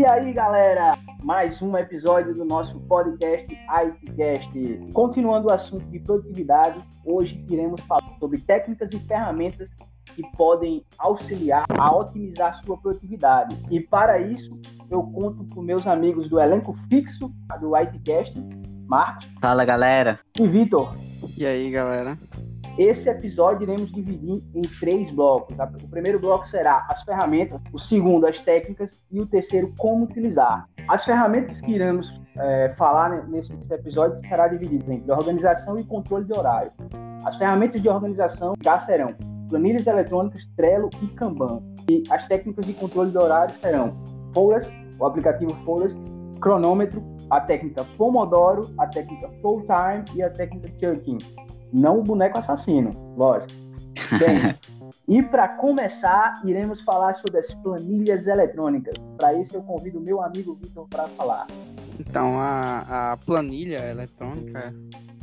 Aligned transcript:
E 0.00 0.06
aí, 0.06 0.32
galera, 0.32 0.92
mais 1.22 1.60
um 1.60 1.76
episódio 1.76 2.32
do 2.32 2.42
nosso 2.42 2.80
podcast 2.80 3.46
ITcast. 3.52 4.50
Continuando 4.94 5.48
o 5.48 5.52
assunto 5.52 5.84
de 5.90 6.00
produtividade, 6.00 6.82
hoje 7.04 7.44
iremos 7.50 7.82
falar 7.82 8.16
sobre 8.18 8.40
técnicas 8.40 8.90
e 8.94 8.98
ferramentas 9.00 9.68
que 10.06 10.22
podem 10.38 10.86
auxiliar 10.96 11.66
a 11.68 11.94
otimizar 11.94 12.56
sua 12.64 12.78
produtividade. 12.78 13.54
E 13.70 13.78
para 13.78 14.18
isso, 14.18 14.58
eu 14.90 15.02
conto 15.02 15.46
com 15.54 15.60
meus 15.60 15.86
amigos 15.86 16.30
do 16.30 16.40
elenco 16.40 16.72
fixo 16.88 17.30
do 17.60 17.76
ITcast, 17.76 18.34
Marcos. 18.86 19.28
Fala, 19.38 19.66
galera. 19.66 20.18
E 20.38 20.48
Vitor. 20.48 20.96
E 21.36 21.44
aí, 21.44 21.70
galera? 21.70 22.16
Esse 22.78 23.10
episódio 23.10 23.64
iremos 23.64 23.92
dividir 23.92 24.42
em 24.54 24.62
três 24.62 25.10
blocos. 25.10 25.56
O 25.82 25.88
primeiro 25.88 26.18
bloco 26.18 26.46
será 26.46 26.86
as 26.88 27.02
ferramentas, 27.02 27.60
o 27.72 27.78
segundo 27.78 28.26
as 28.26 28.38
técnicas 28.38 29.02
e 29.10 29.20
o 29.20 29.26
terceiro 29.26 29.74
como 29.76 30.04
utilizar. 30.04 30.66
As 30.88 31.04
ferramentas 31.04 31.60
que 31.60 31.72
iremos 31.72 32.18
é, 32.36 32.72
falar 32.76 33.28
nesse 33.28 33.52
episódio 33.70 34.16
será 34.26 34.48
dividido 34.48 34.90
entre 34.90 35.10
organização 35.12 35.78
e 35.78 35.84
controle 35.84 36.24
de 36.24 36.32
horário. 36.32 36.72
As 37.24 37.36
ferramentas 37.36 37.82
de 37.82 37.88
organização 37.88 38.54
já 38.62 38.78
serão 38.78 39.14
planilhas 39.48 39.86
eletrônicas, 39.86 40.46
Trello 40.56 40.88
e 41.02 41.08
Kanban. 41.08 41.62
E 41.90 42.04
as 42.08 42.24
técnicas 42.24 42.64
de 42.64 42.72
controle 42.72 43.10
de 43.10 43.18
horário 43.18 43.54
serão 43.56 43.94
Forest, 44.32 44.72
o 44.98 45.04
aplicativo 45.04 45.52
Forest, 45.64 46.00
cronômetro, 46.40 47.04
a 47.28 47.40
técnica 47.40 47.84
Pomodoro, 47.98 48.72
a 48.78 48.86
técnica 48.86 49.28
Full 49.42 49.64
Time 49.64 50.04
e 50.14 50.22
a 50.22 50.30
técnica 50.30 50.70
Chunking 50.80 51.18
não 51.72 52.00
o 52.00 52.02
boneco 52.02 52.38
assassino, 52.38 52.90
lógico. 53.16 53.52
Bem, 54.18 54.54
e 55.08 55.22
para 55.22 55.48
começar, 55.48 56.40
iremos 56.44 56.80
falar 56.80 57.14
sobre 57.14 57.38
as 57.38 57.52
planilhas 57.54 58.26
eletrônicas. 58.26 58.94
Para 59.16 59.34
isso, 59.34 59.56
eu 59.56 59.62
convido 59.62 59.98
o 59.98 60.02
meu 60.02 60.22
amigo 60.22 60.54
Vitor 60.54 60.86
para 60.88 61.08
falar. 61.08 61.46
Então, 61.98 62.38
a, 62.40 63.12
a 63.12 63.16
planilha 63.18 63.84
eletrônica, 63.90 64.74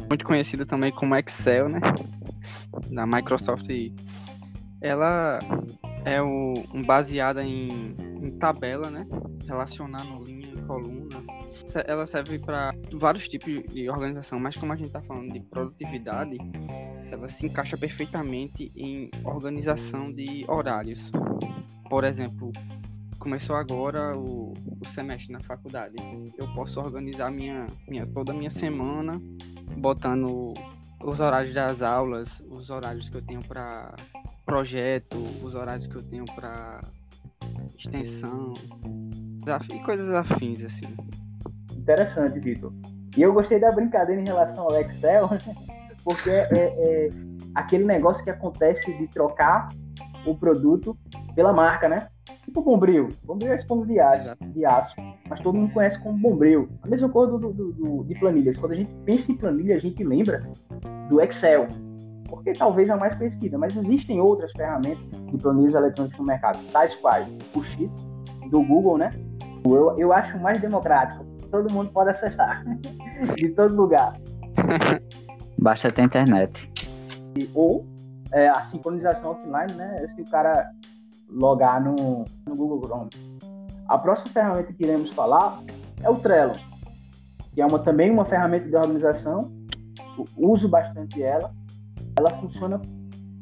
muito 0.10 0.26
conhecida 0.26 0.66
também 0.66 0.92
como 0.92 1.16
Excel, 1.16 1.70
né? 1.70 1.80
Da 2.92 3.06
Microsoft, 3.06 3.68
ela 4.82 5.40
é 6.06 6.22
o, 6.22 6.54
um, 6.74 6.82
baseada 6.84 7.44
em, 7.44 7.96
em 8.22 8.32
tabela, 8.38 8.90
né? 8.90 9.06
Relacionando 9.48 10.24
linha 10.24 10.54
e 10.54 10.62
coluna 10.62 11.38
ela 11.86 12.06
serve 12.06 12.40
para 12.40 12.74
vários 12.94 13.28
tipos 13.28 13.64
de 13.74 13.90
organização, 13.90 14.40
mas 14.40 14.56
como 14.56 14.74
a 14.74 14.76
gente 14.76 14.88
está 14.88 15.02
falando 15.02 15.34
de 15.34 15.40
produtividade, 15.40 16.38
ela 17.12 17.28
se 17.28 17.46
encaixa 17.46 17.78
perfeitamente 17.78 18.72
em 18.76 19.10
organização 19.24 20.12
de 20.12 20.46
horários. 20.48 21.12
Por 21.90 22.04
exemplo, 22.04 22.52
começou 23.20 23.56
agora 23.56 24.18
o, 24.18 24.54
o 24.54 24.86
semestre 24.86 25.34
na 25.34 25.40
faculdade. 25.40 25.96
Eu 26.38 26.48
posso 26.54 26.80
organizar 26.80 27.32
minha, 27.32 27.68
minha, 27.88 28.06
toda 28.06 28.32
a 28.32 28.36
minha 28.36 28.50
semana, 28.50 29.22
botando 29.78 30.54
os 31.04 31.20
horários 31.20 31.54
das 31.54 31.82
aulas, 31.82 32.42
os 32.50 32.70
horários 32.70 33.10
que 33.10 33.18
eu 33.18 33.22
tenho 33.22 33.44
para 33.44 33.96
projeto, 34.46 35.18
os 35.44 35.56
horários 35.56 35.88
que 35.88 35.96
eu 35.96 36.04
tenho 36.04 36.26
para 36.26 36.82
extensão 37.78 38.54
e 39.74 39.80
coisas 39.80 40.10
afins 40.10 40.64
assim 40.64 40.96
interessante, 41.88 42.40
Vitor. 42.40 42.74
E 43.16 43.22
eu 43.22 43.34
gostei 43.34 43.60
da 43.60 43.72
brincadeira 43.72 44.22
em 44.22 44.26
relação 44.26 44.66
ao 44.66 44.76
Excel, 44.82 45.30
porque 46.04 46.30
é, 46.30 46.48
é, 46.52 47.10
aquele 47.56 47.86
negócio 47.86 48.24
que 48.24 48.30
acontece 48.30 48.94
de 48.98 49.08
trocar 49.08 49.70
o 50.26 50.36
produto 50.36 50.98
pela 51.34 51.54
marca, 51.54 51.88
né? 51.88 52.10
Tipo 52.44 52.62
Bombril. 52.62 53.10
Bombril 53.24 53.54
é 53.54 53.56
esponja 53.56 53.86
de 53.86 54.00
aço, 54.00 54.38
de 54.42 54.66
aço, 54.66 54.96
mas 55.30 55.40
todo 55.40 55.58
mundo 55.58 55.74
conhece 55.74 56.00
como 56.00 56.18
Bombril. 56.18 56.70
A 56.84 56.88
mesma 56.88 57.10
coisa 57.10 57.38
do, 57.38 57.54
do, 57.54 57.72
do, 57.72 58.04
de 58.04 58.16
planilhas. 58.16 58.58
Quando 58.58 58.74
a 58.74 58.76
gente 58.76 58.94
pensa 59.06 59.32
em 59.32 59.38
planilha, 59.38 59.78
a 59.78 59.80
gente 59.80 60.04
lembra 60.04 60.50
do 61.10 61.22
Excel, 61.22 61.68
porque 62.28 62.52
talvez 62.54 62.90
é 62.90 62.94
a 62.94 62.98
mais 62.98 63.18
conhecida, 63.18 63.58
mas 63.58 63.76
existem 63.76 64.20
outras 64.20 64.52
ferramentas 64.52 65.06
de 65.32 65.38
planilhas 65.38 65.74
eletrônicas 65.74 66.20
no 66.20 66.26
mercado, 66.26 66.60
tais 66.72 66.94
quais 66.96 67.28
o 67.56 67.64
Sheets 67.64 68.06
do 68.50 68.62
Google, 68.64 68.98
né? 68.98 69.12
Eu, 69.66 69.98
eu 69.98 70.14
acho 70.14 70.38
mais 70.40 70.60
democrático, 70.60 71.26
todo 71.48 71.72
mundo 71.74 71.92
pode 71.92 72.12
acessar, 72.12 72.64
de 73.36 73.50
todo 73.50 73.76
lugar. 73.76 74.20
Basta 75.60 75.92
ter 75.92 76.04
internet. 76.04 76.72
Ou 77.54 77.86
é, 78.32 78.50
a 78.50 78.62
sincronização 78.62 79.32
offline, 79.32 79.74
né? 79.76 80.08
Se 80.08 80.22
o 80.22 80.26
cara 80.26 80.70
logar 81.30 81.84
no, 81.84 82.26
no 82.46 82.56
Google 82.56 82.82
Chrome. 82.86 83.10
A 83.88 83.98
próxima 83.98 84.32
ferramenta 84.32 84.74
que 84.74 84.84
iremos 84.84 85.12
falar 85.14 85.62
é 86.02 86.10
o 86.10 86.16
Trello, 86.16 86.56
que 87.54 87.62
é 87.62 87.66
uma, 87.66 87.80
também 87.80 88.12
uma 88.12 88.26
ferramenta 88.26 88.68
de 88.68 88.76
organização. 88.76 89.52
Eu 90.18 90.26
uso 90.38 90.68
bastante 90.68 91.22
ela. 91.22 91.54
Ela 92.18 92.30
funciona 92.32 92.82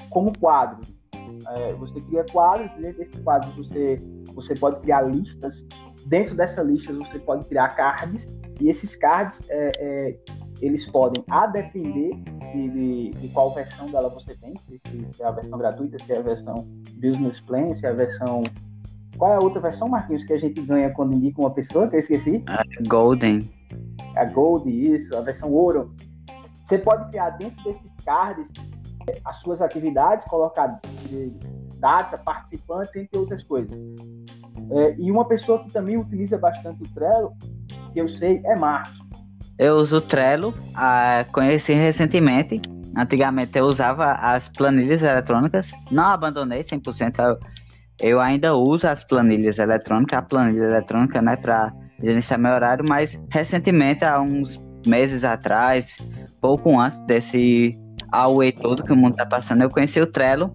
como 0.09 0.37
quadro. 0.37 0.81
É, 1.47 1.73
você 1.73 1.99
cria 2.01 2.25
quadros, 2.31 2.71
dentro 2.77 2.99
desses 2.99 3.21
quadros 3.23 3.55
você, 3.55 3.97
você 4.33 4.55
pode 4.55 4.79
criar 4.81 5.01
listas 5.03 5.65
Dentro 6.05 6.35
dessa 6.35 6.61
lista 6.61 6.93
você 6.93 7.19
pode 7.19 7.47
criar 7.47 7.69
cards 7.69 8.27
e 8.59 8.69
esses 8.69 8.95
cards 8.95 9.41
é, 9.49 9.71
é, 9.77 10.17
eles 10.61 10.87
podem, 10.89 11.23
a 11.29 11.47
depender 11.47 12.11
de, 12.53 12.69
de, 12.69 13.09
de, 13.11 13.27
qual 13.29 13.53
versão 13.53 13.89
dela 13.89 14.09
você 14.09 14.35
tem, 14.35 14.53
se, 14.55 14.79
é 15.19 15.25
a 15.25 15.31
versão 15.31 15.57
gratuita, 15.57 15.97
se 15.99 16.13
é 16.13 16.17
a 16.17 16.21
versão 16.21 16.67
Business 16.93 17.39
Plan, 17.39 17.73
se 17.73 17.85
é 17.85 17.89
a 17.89 17.93
versão 17.93 18.43
qual 19.17 19.31
é 19.31 19.35
a 19.35 19.39
outra 19.39 19.61
versão, 19.61 19.87
Marquinhos, 19.87 20.25
que 20.25 20.33
a 20.33 20.37
gente 20.37 20.61
ganha 20.61 20.91
quando 20.91 21.13
indica 21.13 21.39
uma 21.39 21.51
pessoa, 21.51 21.87
que 21.87 21.95
eu 21.95 21.99
esqueci? 21.99 22.43
A 22.47 22.63
Golden. 22.87 23.49
A 24.15 24.25
Gold, 24.25 24.69
isso, 24.69 25.15
a 25.15 25.21
versão 25.21 25.51
ouro. 25.51 25.95
Você 26.63 26.77
pode 26.77 27.09
criar 27.09 27.31
dentro 27.31 27.63
desses 27.63 27.93
cards 28.05 28.51
é, 29.09 29.19
as 29.23 29.39
suas 29.39 29.61
atividades, 29.61 30.25
colocar 30.25 30.81
data, 31.85 32.17
participantes, 32.17 32.95
entre 32.95 33.19
outras 33.19 33.43
coisas. 33.43 33.77
É, 34.71 34.95
e 34.97 35.11
uma 35.11 35.25
pessoa 35.25 35.63
que 35.63 35.71
também 35.71 35.97
utiliza 35.97 36.35
bastante 36.35 36.81
o 36.81 36.87
Trello, 36.95 37.31
que 37.93 38.01
eu 38.01 38.09
sei, 38.09 38.41
é 38.43 38.55
Marcos. 38.55 38.99
Eu 39.59 39.77
uso 39.77 39.97
o 39.97 40.01
Trello, 40.01 40.51
ah, 40.73 41.23
conheci 41.31 41.73
recentemente. 41.73 42.59
Antigamente 42.97 43.59
eu 43.59 43.65
usava 43.65 44.13
as 44.13 44.49
planilhas 44.49 45.03
eletrônicas, 45.03 45.73
não 45.91 46.05
abandonei 46.05 46.61
100%. 46.61 47.37
Eu, 48.01 48.19
ainda 48.19 48.55
uso 48.55 48.87
as 48.87 49.03
planilhas 49.03 49.59
eletrônicas, 49.59 50.17
a 50.17 50.21
planilha 50.23 50.63
eletrônica, 50.63 51.21
né, 51.21 51.35
para 51.35 51.71
gerenciar 52.01 52.39
meu 52.39 52.51
horário, 52.51 52.83
mas 52.87 53.21
recentemente, 53.29 54.03
há 54.03 54.19
uns 54.19 54.59
meses 54.87 55.23
atrás, 55.23 55.97
pouco 56.41 56.79
antes 56.79 56.99
desse 57.01 57.77
AUE 58.11 58.51
todo 58.51 58.83
que 58.83 58.91
o 58.91 58.97
mundo 58.97 59.15
tá 59.15 59.25
passando, 59.25 59.61
eu 59.61 59.69
conheci 59.69 60.01
o 60.01 60.07
Trello 60.07 60.51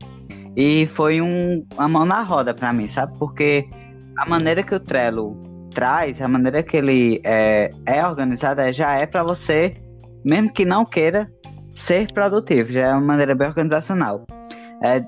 e 0.57 0.87
foi 0.95 1.21
um, 1.21 1.65
uma 1.75 1.89
mão 1.89 2.05
na 2.05 2.23
roda 2.23 2.53
para 2.53 2.73
mim, 2.73 2.89
sabe? 2.89 3.17
Porque 3.19 3.69
a 4.17 4.29
maneira 4.29 4.63
que 4.63 4.75
o 4.75 4.81
Trello 4.81 5.41
traz, 5.71 6.21
a 6.21 6.29
maneira 6.29 6.63
que 6.63 6.77
ele 6.77 7.21
é, 7.25 7.71
é 7.87 8.07
organizado, 8.07 8.61
já 8.73 8.97
é 8.97 9.07
para 9.07 9.23
você, 9.23 9.77
mesmo 10.25 10.53
que 10.53 10.65
não 10.65 10.85
queira, 10.85 11.31
ser 11.75 12.13
produtivo, 12.13 12.73
já 12.73 12.89
é 12.89 12.93
uma 12.93 13.01
maneira 13.01 13.35
bem 13.35 13.49
organizacional. 13.49 14.27
É, 14.83 15.03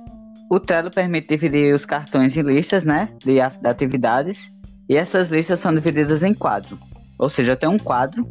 o 0.50 0.60
Trello 0.60 0.90
permite 0.90 1.28
dividir 1.28 1.74
os 1.74 1.84
cartões 1.84 2.36
em 2.36 2.42
listas, 2.42 2.84
né, 2.84 3.08
de, 3.24 3.34
de 3.34 3.68
atividades, 3.68 4.52
e 4.88 4.96
essas 4.96 5.30
listas 5.30 5.60
são 5.60 5.74
divididas 5.74 6.22
em 6.22 6.34
quadro. 6.34 6.78
Ou 7.18 7.30
seja, 7.30 7.52
eu 7.52 7.56
tenho 7.56 7.72
um 7.72 7.78
quadro 7.78 8.26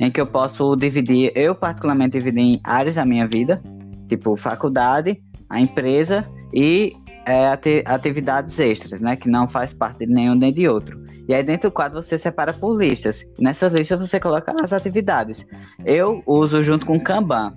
em 0.00 0.10
que 0.10 0.20
eu 0.20 0.26
posso 0.26 0.74
dividir, 0.76 1.32
eu 1.34 1.54
particularmente 1.54 2.18
dividi 2.18 2.40
em 2.40 2.60
áreas 2.64 2.96
da 2.96 3.04
minha 3.04 3.26
vida, 3.26 3.62
tipo 4.08 4.36
faculdade, 4.36 5.22
a 5.52 5.60
empresa 5.60 6.26
e 6.52 6.96
é, 7.26 7.46
atividades 7.84 8.58
extras, 8.58 9.02
né? 9.02 9.16
Que 9.16 9.28
não 9.28 9.46
faz 9.46 9.74
parte 9.74 10.06
de 10.06 10.12
nenhum 10.12 10.34
nem 10.34 10.52
de 10.52 10.66
outro. 10.66 10.98
E 11.28 11.34
aí 11.34 11.42
dentro 11.42 11.68
do 11.68 11.72
quadro 11.72 12.02
você 12.02 12.18
separa 12.18 12.54
por 12.54 12.74
listas. 12.74 13.22
Nessas 13.38 13.74
listas 13.74 14.00
você 14.00 14.18
coloca 14.18 14.52
as 14.64 14.72
atividades. 14.72 15.46
Eu 15.84 16.22
uso 16.26 16.62
junto 16.62 16.86
com 16.86 16.96
o 16.96 17.04
Kanban. 17.04 17.52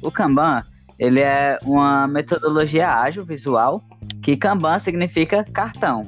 O 0.00 0.12
Kanban, 0.12 0.62
ele 0.96 1.20
é 1.20 1.58
uma 1.64 2.06
metodologia 2.06 2.88
ágil 2.88 3.24
visual, 3.24 3.82
que 4.22 4.36
Kanban 4.36 4.78
significa 4.78 5.44
cartão, 5.44 6.02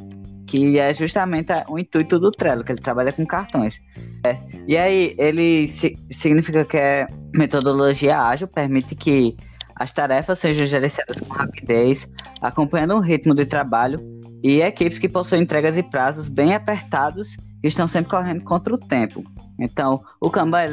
que 0.47 0.79
é 0.79 0.95
justamente 0.95 1.53
o 1.69 1.79
intuito 1.79 2.21
do 2.21 2.31
Trello, 2.31 2.63
que 2.63 2.71
ele 2.71 2.81
trabalha 2.81 3.13
com 3.13 3.27
cartões. 3.27 3.81
É. 4.25 4.39
E 4.67 4.77
aí 4.77 5.15
ele 5.19 5.67
si 5.67 5.97
significa 6.11 6.65
que 6.65 6.77
é 6.77 7.09
metodologia 7.35 8.17
ágil, 8.21 8.47
permite 8.47 8.95
que 8.95 9.37
as 9.77 9.93
tarefas 9.93 10.39
sejam 10.39 10.65
gerenciadas 10.65 11.21
com 11.21 11.33
rapidez, 11.33 12.11
acompanhando 12.41 12.97
um 12.97 13.01
ritmo 13.01 13.35
de 13.35 13.45
trabalho 13.45 14.01
e 14.43 14.61
equipes 14.61 14.99
que 14.99 15.09
possuem 15.09 15.43
entregas 15.43 15.77
e 15.77 15.83
prazos 15.83 16.29
bem 16.29 16.55
apertados 16.55 17.37
que 17.61 17.69
estão 17.69 17.87
sempre 17.87 18.11
correndo 18.11 18.43
contra 18.43 18.75
o 18.75 18.79
tempo. 18.79 19.25
Então, 19.59 20.03
o 20.21 20.31
Kanban 20.31 20.71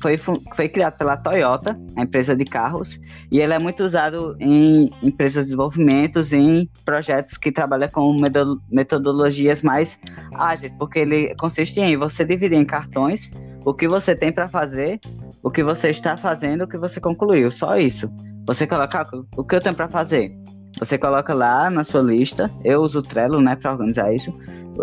foi, 0.00 0.18
foi 0.18 0.68
criado 0.68 0.96
pela 0.98 1.16
Toyota, 1.16 1.78
a 1.96 2.02
empresa 2.02 2.36
de 2.36 2.44
carros, 2.44 3.00
e 3.32 3.38
ele 3.40 3.54
é 3.54 3.58
muito 3.58 3.82
usado 3.82 4.36
em 4.38 4.90
empresas 5.02 5.44
de 5.44 5.46
desenvolvimento, 5.46 6.20
em 6.34 6.68
projetos 6.84 7.38
que 7.38 7.50
trabalham 7.50 7.88
com 7.88 8.14
metodologias 8.70 9.62
mais 9.62 9.98
ágeis, 10.34 10.72
porque 10.74 10.98
ele 10.98 11.34
consiste 11.36 11.80
em 11.80 11.96
você 11.96 12.24
dividir 12.24 12.58
em 12.58 12.64
cartões 12.64 13.30
o 13.64 13.72
que 13.72 13.88
você 13.88 14.14
tem 14.14 14.30
para 14.30 14.46
fazer, 14.46 15.00
o 15.42 15.50
que 15.50 15.64
você 15.64 15.88
está 15.88 16.16
fazendo, 16.16 16.64
o 16.64 16.68
que 16.68 16.76
você 16.76 17.00
concluiu, 17.00 17.50
só 17.50 17.78
isso. 17.78 18.10
Você 18.46 18.66
coloca 18.66 19.06
o 19.36 19.44
que 19.44 19.56
eu 19.56 19.60
tenho 19.60 19.74
para 19.74 19.88
fazer. 19.88 20.36
Você 20.78 20.98
coloca 20.98 21.34
lá 21.34 21.70
na 21.70 21.84
sua 21.84 22.02
lista. 22.02 22.50
Eu 22.62 22.82
uso 22.82 22.98
o 22.98 23.02
Trello, 23.02 23.40
né, 23.40 23.56
para 23.56 23.72
organizar 23.72 24.14
isso 24.14 24.32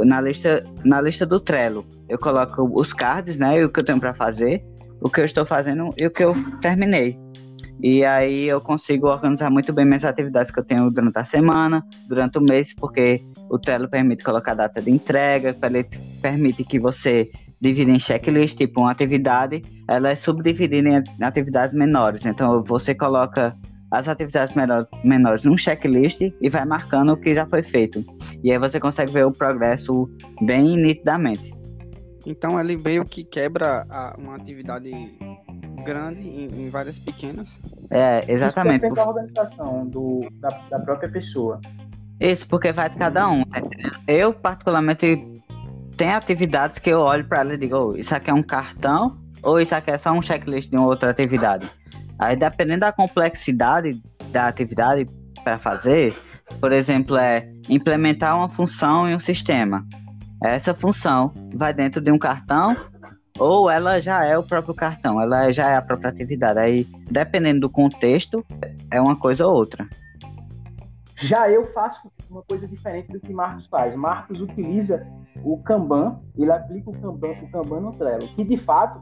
na 0.03 0.19
lista, 0.19 0.63
na 0.83 0.99
lista 1.01 1.25
do 1.25 1.39
Trello, 1.39 1.85
eu 2.09 2.17
coloco 2.17 2.69
os 2.79 2.91
cards, 2.91 3.37
né? 3.37 3.63
O 3.63 3.69
que 3.69 3.79
eu 3.79 3.85
tenho 3.85 3.99
para 3.99 4.13
fazer, 4.13 4.65
o 4.99 5.09
que 5.09 5.21
eu 5.21 5.25
estou 5.25 5.45
fazendo 5.45 5.93
e 5.97 6.05
o 6.07 6.11
que 6.11 6.23
eu 6.23 6.33
terminei. 6.61 7.19
E 7.81 8.03
aí 8.05 8.47
eu 8.47 8.61
consigo 8.61 9.07
organizar 9.07 9.49
muito 9.49 9.73
bem 9.73 9.85
minhas 9.85 10.05
atividades 10.05 10.51
que 10.51 10.59
eu 10.59 10.63
tenho 10.63 10.89
durante 10.89 11.17
a 11.19 11.25
semana, 11.25 11.85
durante 12.07 12.37
o 12.37 12.41
mês, 12.41 12.73
porque 12.73 13.23
o 13.49 13.59
Trello 13.59 13.89
permite 13.89 14.23
colocar 14.23 14.53
data 14.53 14.81
de 14.81 14.89
entrega, 14.89 15.55
permite 16.21 16.63
que 16.63 16.79
você 16.79 17.29
divida 17.63 17.91
em 17.91 17.99
checklist, 17.99 18.57
tipo 18.57 18.81
uma 18.81 18.91
atividade, 18.91 19.61
ela 19.87 20.09
é 20.09 20.15
subdividida 20.17 20.89
em 20.89 21.23
atividades 21.23 21.73
menores. 21.73 22.25
Então 22.25 22.61
você 22.61 22.93
coloca 22.93 23.57
as 23.89 24.07
atividades 24.09 24.53
menor, 24.53 24.85
menores 25.03 25.45
num 25.45 25.57
checklist 25.57 26.19
e 26.21 26.49
vai 26.49 26.65
marcando 26.65 27.13
o 27.13 27.17
que 27.17 27.33
já 27.33 27.45
foi 27.45 27.63
feito. 27.63 28.03
E 28.43 28.51
aí 28.51 28.59
você 28.59 28.81
consegue 28.81 29.13
ver 29.13 29.25
o 29.25 29.31
progresso 29.31 30.09
bem 30.41 30.75
nitidamente. 30.75 31.53
Então 32.25 32.59
ele 32.59 32.75
meio 32.75 33.05
que 33.05 33.23
quebra 33.23 33.85
a, 33.89 34.15
uma 34.17 34.35
atividade 34.35 34.91
grande 35.85 36.27
em, 36.27 36.65
em, 36.65 36.69
várias 36.69 36.99
pequenas. 36.99 37.57
É, 37.89 38.25
exatamente. 38.27 38.85
Isso 38.85 38.95
da 38.95 39.07
organização 39.07 39.87
do, 39.87 40.27
da, 40.33 40.49
da 40.69 40.79
própria 40.79 41.09
pessoa. 41.09 41.61
Isso, 42.19 42.47
porque 42.47 42.71
vai 42.71 42.89
de 42.89 42.97
cada 42.97 43.29
um. 43.29 43.43
Tá 43.43 43.61
eu, 44.07 44.33
particularmente, 44.33 45.32
tenho 46.03 46.17
atividades 46.17 46.79
que 46.79 46.89
eu 46.89 46.99
olho 46.99 47.25
para 47.25 47.39
ela 47.39 47.53
e 47.53 47.57
digo, 47.57 47.77
oh, 47.77 47.95
isso 47.95 48.13
aqui 48.13 48.29
é 48.29 48.33
um 48.33 48.43
cartão 48.43 49.17
ou 49.41 49.61
isso 49.61 49.73
aqui 49.73 49.89
é 49.89 49.97
só 49.97 50.11
um 50.11 50.21
checklist 50.21 50.69
de 50.69 50.75
uma 50.75 50.85
outra 50.85 51.09
atividade. 51.09 51.71
Aí, 52.19 52.35
dependendo 52.35 52.81
da 52.81 52.91
complexidade 52.91 54.03
da 54.29 54.49
atividade 54.49 55.07
para 55.45 55.57
fazer, 55.57 56.13
por 56.59 56.73
exemplo, 56.73 57.15
é 57.15 57.49
implementar 57.69 58.35
uma 58.35 58.49
função 58.49 59.07
em 59.07 59.15
um 59.15 59.19
sistema. 59.19 59.87
Essa 60.43 60.73
função 60.73 61.31
vai 61.55 61.73
dentro 61.73 62.01
de 62.01 62.11
um 62.11 62.19
cartão 62.19 62.75
ou 63.39 63.71
ela 63.71 64.01
já 64.01 64.25
é 64.25 64.37
o 64.37 64.43
próprio 64.43 64.75
cartão, 64.75 65.21
ela 65.21 65.51
já 65.51 65.69
é 65.69 65.77
a 65.77 65.81
própria 65.81 66.09
atividade. 66.09 66.59
Aí, 66.59 66.85
dependendo 67.09 67.61
do 67.61 67.69
contexto, 67.69 68.45
é 68.91 68.99
uma 68.99 69.15
coisa 69.15 69.45
ou 69.45 69.53
outra. 69.53 69.87
Já 71.15 71.49
eu 71.49 71.63
faço 71.63 72.11
uma 72.33 72.43
coisa 72.43 72.67
diferente 72.67 73.11
do 73.11 73.19
que 73.19 73.31
Marcos 73.31 73.67
faz. 73.67 73.95
Marcos 73.95 74.41
utiliza 74.41 75.05
o 75.43 75.57
Kanban, 75.59 76.19
ele 76.35 76.51
aplica 76.51 76.89
o 76.89 76.93
Kanban, 76.93 77.31
o 77.43 77.51
Kanban 77.51 77.79
no 77.81 77.91
Trello, 77.91 78.27
que 78.35 78.43
de 78.43 78.57
fato 78.57 79.01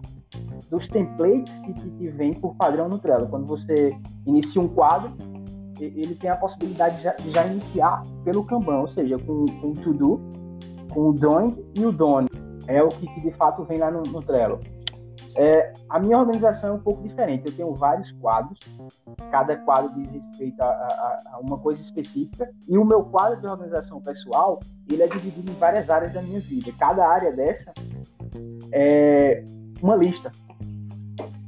dos 0.69 0.87
templates 0.87 1.59
que, 1.59 1.73
que, 1.73 1.89
que 1.91 2.07
vem 2.09 2.33
por 2.33 2.55
padrão 2.55 2.89
no 2.89 2.99
Trello. 2.99 3.27
Quando 3.27 3.45
você 3.45 3.97
inicia 4.25 4.61
um 4.61 4.67
quadro, 4.67 5.11
ele 5.79 6.15
tem 6.15 6.29
a 6.29 6.35
possibilidade 6.35 6.97
de 6.97 7.03
já, 7.03 7.13
de 7.13 7.31
já 7.31 7.47
iniciar 7.47 8.03
pelo 8.23 8.45
Kanban, 8.45 8.81
ou 8.81 8.87
seja, 8.87 9.17
com, 9.17 9.45
com 9.45 9.71
o 9.71 9.73
to-do, 9.73 10.21
com 10.93 11.09
o 11.09 11.13
drawing 11.13 11.57
e 11.75 11.85
o 11.85 11.91
done. 11.91 12.27
É 12.67 12.83
o 12.83 12.89
que, 12.89 13.07
que 13.07 13.21
de 13.21 13.31
fato 13.31 13.63
vem 13.63 13.79
lá 13.79 13.89
no, 13.89 14.03
no 14.03 14.21
Trello. 14.21 14.59
É, 15.37 15.73
a 15.89 15.99
minha 15.99 16.17
organização 16.17 16.71
é 16.71 16.73
um 16.73 16.79
pouco 16.79 17.03
diferente. 17.03 17.47
Eu 17.47 17.55
tenho 17.55 17.73
vários 17.73 18.11
quadros, 18.13 18.59
cada 19.31 19.55
quadro 19.57 19.93
diz 19.93 20.09
respeito 20.09 20.61
a, 20.61 20.65
a, 20.65 21.21
a, 21.33 21.39
uma 21.39 21.57
coisa 21.57 21.81
específica, 21.81 22.51
e 22.67 22.77
o 22.77 22.85
meu 22.85 23.03
quadro 23.05 23.39
de 23.39 23.47
organização 23.47 24.01
pessoal 24.01 24.59
ele 24.89 25.03
é 25.03 25.07
dividido 25.07 25.51
em 25.51 25.55
várias 25.55 25.89
áreas 25.89 26.13
da 26.13 26.21
minha 26.21 26.39
vida. 26.39 26.71
Cada 26.77 27.07
área 27.07 27.31
dessa 27.31 27.71
é 28.71 29.43
uma 29.81 29.95
lista. 29.95 30.31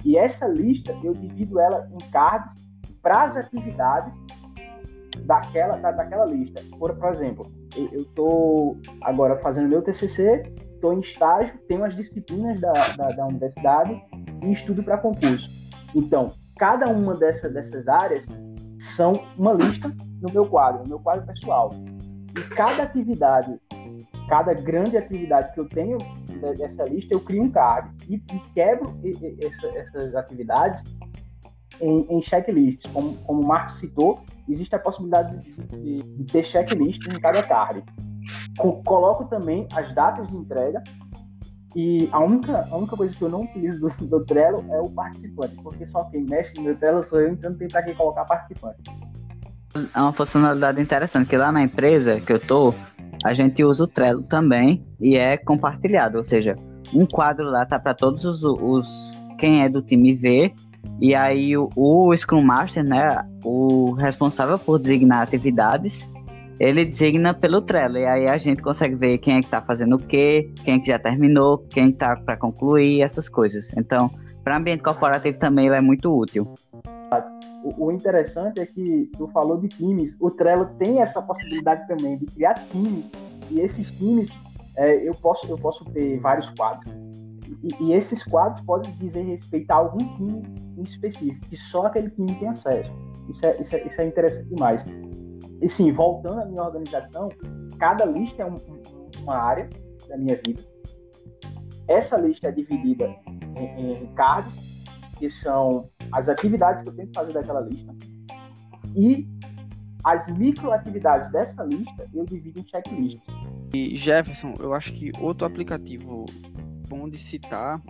E 0.03 0.18
essa 0.18 0.47
lista 0.47 0.95
eu 1.03 1.13
divido 1.13 1.59
ela 1.59 1.89
em 1.91 2.12
cards 2.12 2.56
para 3.01 3.24
as 3.24 3.35
atividades 3.35 4.18
daquela, 5.25 5.77
da, 5.77 5.91
daquela 5.91 6.25
lista. 6.25 6.62
Por, 6.77 6.95
por 6.95 7.09
exemplo, 7.12 7.51
eu 7.75 8.01
estou 8.01 8.77
agora 9.01 9.38
fazendo 9.38 9.69
meu 9.69 9.81
TCC, 9.81 10.44
estou 10.83 10.94
em 10.94 11.00
estágio, 11.00 11.57
tenho 11.69 11.85
as 11.85 11.95
disciplinas 11.95 12.59
da, 12.59 12.74
da, 12.74 13.07
da 13.07 13.25
universidade 13.25 14.01
e 14.44 14.51
estudo 14.51 14.83
para 14.83 14.97
concurso. 14.97 15.50
Então, 15.95 16.27
cada 16.57 16.89
uma 16.89 17.13
dessa, 17.13 17.50
dessas 17.50 17.88
áreas 17.88 18.25
são 18.77 19.13
uma 19.38 19.53
lista 19.53 19.88
no 20.21 20.33
meu 20.33 20.45
quadro, 20.45 20.83
no 20.83 20.89
meu 20.89 21.00
quadro 21.00 21.25
pessoal. 21.25 21.69
E 22.38 22.41
cada 22.56 22.83
atividade, 22.83 23.57
cada 24.27 24.53
grande 24.53 24.97
atividade 24.97 25.53
que 25.53 25.59
eu 25.59 25.69
tenho 25.69 25.97
dessa 26.57 26.83
lista, 26.83 27.13
eu 27.13 27.21
crio 27.21 27.44
um 27.44 27.50
card 27.50 27.89
e, 28.09 28.15
e 28.15 28.39
quebro 28.53 28.94
essa, 29.41 29.68
essas 29.77 30.15
atividades 30.15 30.83
em, 31.80 32.06
em 32.09 32.21
checklists. 32.21 32.91
Como, 32.91 33.15
como 33.19 33.41
o 33.41 33.47
Marcos 33.47 33.80
citou, 33.80 34.19
existe 34.50 34.75
a 34.75 34.80
possibilidade 34.80 35.38
de, 35.38 35.53
de, 35.77 36.03
de 36.03 36.24
ter 36.25 36.44
checklist 36.44 37.07
em 37.07 37.19
cada 37.21 37.41
card. 37.41 37.83
Coloco 38.86 39.25
também 39.25 39.68
as 39.74 39.94
datas 39.94 40.28
de 40.28 40.36
entrega 40.36 40.81
e 41.75 42.08
a 42.12 42.20
única, 42.20 42.68
a 42.70 42.78
única 42.78 42.96
coisa 42.96 43.16
que 43.16 43.22
eu 43.22 43.30
não 43.30 43.44
utilizo 43.44 43.80
do, 43.80 44.06
do 44.06 44.25
Trello 44.25 44.64
é 44.70 44.80
o 44.80 44.90
participante, 44.90 45.56
porque 45.64 45.86
só 45.86 46.04
quem 46.06 46.24
mexe 46.24 46.54
no 46.56 46.64
meu 46.64 46.75
Trello 46.75 47.04
sou 47.04 47.20
eu, 47.20 47.34
então 47.34 47.50
não 47.50 47.58
tem 47.58 47.68
para 47.68 47.81
quem 47.81 47.96
colocar 47.96 48.25
participante. 48.25 48.81
É 49.96 50.00
uma 50.00 50.14
funcionalidade 50.14 50.80
interessante, 50.80 51.30
que 51.30 51.38
lá 51.38 51.52
na 51.52 51.64
empresa 51.64 52.22
que 52.22 52.31
eu 52.31 52.40
tô, 52.40 52.75
a 53.24 53.34
gente 53.34 53.64
usa 53.64 53.86
o 53.86 53.88
Trello 53.88 54.22
também 54.28 54.86
e 55.00 55.16
é 55.16 55.36
compartilhado, 55.36 56.19
ou 56.19 56.24
seja, 56.24 56.56
um 56.94 57.08
quadro 57.08 57.50
lá 57.50 57.66
tá 57.66 57.80
para 57.80 57.96
todos 57.96 58.24
os, 58.24 58.44
os, 58.44 59.12
quem 59.40 59.64
é 59.64 59.69
do 59.69 59.81
time 59.81 60.14
ver 60.14 60.54
e 61.02 61.16
aí 61.16 61.58
o, 61.58 61.69
o 61.76 62.16
Scrum 62.16 62.44
Master, 62.44 62.84
né, 62.84 63.26
o 63.44 63.94
responsável 63.94 64.60
por 64.60 64.80
designar 64.80 65.24
atividades, 65.24 66.08
ele 66.63 66.86
designa 66.86 67.33
pelo 67.33 67.62
Trello 67.62 67.98
e 67.98 68.06
aí 68.06 68.25
a 68.25 68.38
gente 68.38 68.62
consegue 68.62 68.95
ver 68.95 69.18
quem 69.18 69.36
é 69.38 69.42
que 69.42 69.50
tá 69.50 69.62
fazendo 69.62 69.98
o 69.98 70.00
quê, 70.00 70.50
quem 70.63 70.75
é 70.75 70.80
que 70.80 70.88
já 70.88 70.98
terminou, 70.98 71.57
quem 71.57 71.92
tá 71.92 72.15
para 72.15 72.38
concluir 72.38 73.01
essas 73.01 73.27
coisas. 73.27 73.69
Então, 73.77 74.10
para 74.45 74.56
ambiente 74.56 74.81
corporativo 74.81 75.38
também 75.38 75.65
ele 75.65 75.75
é 75.75 75.81
muito 75.81 76.10
útil. 76.10 76.48
O, 77.77 77.92
interessante 77.92 78.62
é 78.62 78.65
que 78.65 79.10
tu 79.18 79.27
falou 79.27 79.57
de 79.57 79.68
times, 79.68 80.15
o 80.19 80.31
Trello 80.31 80.65
tem 80.80 81.01
essa 81.01 81.21
possibilidade 81.21 81.85
também 81.85 82.18
de 82.18 82.26
criar 82.28 82.54
times 82.71 83.11
e 83.52 83.59
esses 83.59 83.92
times 83.97 84.30
é, 84.78 85.07
eu 85.07 85.14
posso 85.16 85.45
eu 85.47 85.57
posso 85.57 85.85
ter 85.85 86.19
vários 86.19 86.49
quadros 86.52 86.94
e, 87.61 87.83
e, 87.83 87.94
esses 87.94 88.23
quadros 88.23 88.61
podem 88.66 88.92
dizer 88.95 89.21
respeito 89.23 89.69
a 89.71 89.76
algum 89.76 90.16
time 90.16 90.44
em 90.78 90.81
específico 90.81 91.45
que 91.45 91.57
só 91.57 91.85
aquele 91.85 92.09
time 92.09 92.33
tem 92.35 92.47
acesso. 92.47 92.92
Isso 93.30 93.45
é, 93.45 93.61
isso 93.61 93.76
é, 93.76 93.88
isso 93.88 94.02
é 94.02 94.07
interessante 94.07 94.49
demais. 94.49 94.83
E 95.62 95.69
sim, 95.69 95.92
voltando 95.92 96.42
à 96.42 96.45
minha 96.45 96.64
organização, 96.64 97.30
cada 97.78 98.06
lista 98.06 98.44
é 98.44 98.45
um, 98.45 98.57
uma 99.22 99.36
área 99.36 99.69
da 100.07 100.18
minha 100.18 100.40
vida. 100.45 100.62
Essa 101.88 102.18
lista 102.18 102.48
é 102.48 102.52
dividida 102.52 103.14
em, 103.56 104.04
em 104.04 104.14
cards, 104.16 104.56
que 105.18 105.30
são 105.30 105.90
as 106.12 106.28
atividades 106.28 106.83
que 106.83 106.90
eu 106.90 106.95
tenho 106.95 107.07
que 107.07 107.14
fazer 107.14 107.33
daquela 107.33 107.62
lista. 107.62 107.94
E 108.95 109.28
as 110.04 110.28
microatividades 110.28 111.31
dessa 111.31 111.64
lista 111.64 112.10
eu 112.14 112.26
divido 112.26 112.60
em 112.60 112.66
checklists. 112.66 113.22
E 113.74 113.95
Jefferson, 113.95 114.54
eu 114.60 114.74
acho 114.74 114.94
que 114.94 115.12
outro 115.19 115.48
aplicativo 115.48 116.26
bom 116.88 117.10
de 117.10 117.18
citar 117.18 117.81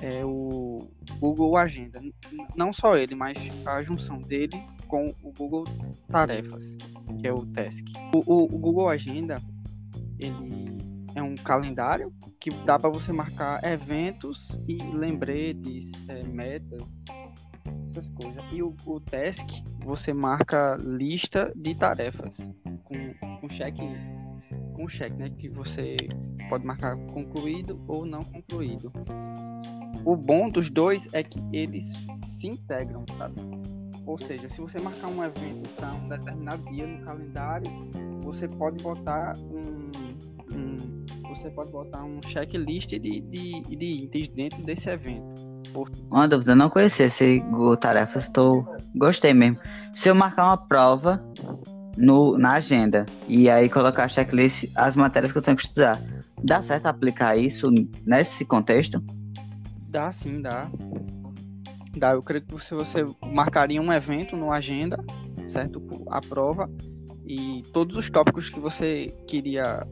é 0.00 0.24
o 0.24 0.88
Google 1.18 1.56
Agenda. 1.56 2.00
Não 2.54 2.72
só 2.72 2.96
ele, 2.96 3.14
mas 3.14 3.36
a 3.66 3.82
junção 3.82 4.18
dele 4.18 4.62
com 4.90 5.14
o 5.22 5.32
Google 5.32 5.64
Tarefas, 6.08 6.76
que 7.20 7.26
é 7.26 7.32
o 7.32 7.46
Task. 7.46 7.86
O, 8.12 8.18
o, 8.26 8.44
o 8.44 8.58
Google 8.58 8.88
Agenda, 8.88 9.40
ele 10.18 10.68
é 11.14 11.22
um 11.22 11.36
calendário 11.36 12.12
que 12.40 12.50
dá 12.64 12.78
para 12.78 12.90
você 12.90 13.12
marcar 13.12 13.62
eventos 13.64 14.48
e 14.66 14.76
lembretes, 14.78 15.92
é, 16.08 16.24
metas, 16.24 16.82
essas 17.86 18.10
coisas. 18.10 18.42
E 18.52 18.62
o, 18.62 18.74
o 18.84 19.00
Task, 19.00 19.48
você 19.84 20.12
marca 20.12 20.76
lista 20.80 21.52
de 21.54 21.74
tarefas 21.74 22.50
com, 22.84 23.38
com 23.40 23.48
cheque 23.48 23.82
com 24.74 24.88
cheque, 24.88 25.16
né? 25.16 25.28
Que 25.28 25.48
você 25.48 25.96
pode 26.48 26.64
marcar 26.64 26.96
concluído 26.96 27.80
ou 27.86 28.06
não 28.06 28.24
concluído. 28.24 28.90
O 30.04 30.16
bom 30.16 30.48
dos 30.48 30.70
dois 30.70 31.06
é 31.12 31.22
que 31.22 31.38
eles 31.52 31.92
se 32.24 32.48
integram, 32.48 33.04
sabe? 33.18 33.59
Ou 34.10 34.18
seja, 34.18 34.48
se 34.48 34.60
você 34.60 34.80
marcar 34.80 35.06
um 35.06 35.22
evento 35.22 35.70
para 35.76 35.92
um 35.92 36.08
determinado 36.08 36.64
dia 36.64 36.84
no 36.84 37.00
calendário, 37.04 37.70
você 38.24 38.48
pode 38.48 38.82
botar 38.82 39.36
um, 39.38 39.88
um, 40.52 41.04
você 41.28 41.48
pode 41.48 41.70
botar 41.70 42.02
um 42.02 42.20
checklist 42.26 42.88
de, 42.88 42.98
de, 42.98 43.60
de 43.60 43.86
itens 43.86 44.26
dentro 44.26 44.60
desse 44.64 44.90
evento. 44.90 45.22
Uma 46.10 46.26
dúvida, 46.26 46.50
eu 46.50 46.56
não 46.56 46.68
conhecia 46.68 47.06
esse 47.06 47.38
Google 47.38 47.76
Tarefas, 47.76 48.28
tô... 48.28 48.64
gostei 48.96 49.32
mesmo. 49.32 49.58
Se 49.92 50.08
eu 50.08 50.14
marcar 50.16 50.46
uma 50.46 50.56
prova 50.56 51.24
no, 51.96 52.36
na 52.36 52.54
agenda 52.54 53.06
e 53.28 53.48
aí 53.48 53.68
colocar 53.68 54.06
a 54.06 54.08
checklist, 54.08 54.64
as 54.74 54.96
matérias 54.96 55.30
que 55.30 55.38
eu 55.38 55.42
tenho 55.42 55.56
que 55.56 55.62
estudar, 55.62 56.02
dá 56.42 56.60
certo 56.60 56.86
aplicar 56.86 57.36
isso 57.36 57.70
nesse 58.04 58.44
contexto? 58.44 59.00
Dá 59.88 60.10
sim, 60.10 60.42
dá. 60.42 60.68
Dá, 61.96 62.12
eu 62.12 62.22
creio 62.22 62.44
que 62.44 62.58
se 62.60 62.74
você 62.74 63.04
marcaria 63.32 63.80
um 63.80 63.92
evento 63.92 64.36
no 64.36 64.52
agenda, 64.52 65.02
certo? 65.46 65.82
A 66.08 66.20
prova 66.20 66.70
e 67.24 67.62
todos 67.72 67.96
os 67.96 68.08
tópicos 68.08 68.48
que 68.48 68.60
você 68.60 69.14
queria 69.26 69.86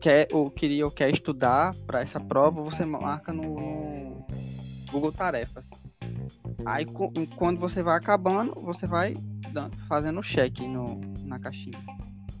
quer 0.00 0.28
ou 0.32 0.50
queria 0.50 0.84
ou 0.84 0.90
quer 0.90 1.10
estudar 1.10 1.74
para 1.86 2.00
essa 2.00 2.18
prova, 2.18 2.62
você 2.62 2.84
marca 2.84 3.32
no, 3.32 4.00
Google 4.90 5.12
Tarefas. 5.12 5.70
Aí 6.66 6.84
quando 7.36 7.58
você 7.58 7.82
vai 7.82 7.96
acabando, 7.96 8.54
você 8.62 8.86
vai 8.86 9.14
fazendo 9.88 10.20
check 10.20 10.60
no, 10.60 11.00
na 11.24 11.38
caixinha 11.38 11.78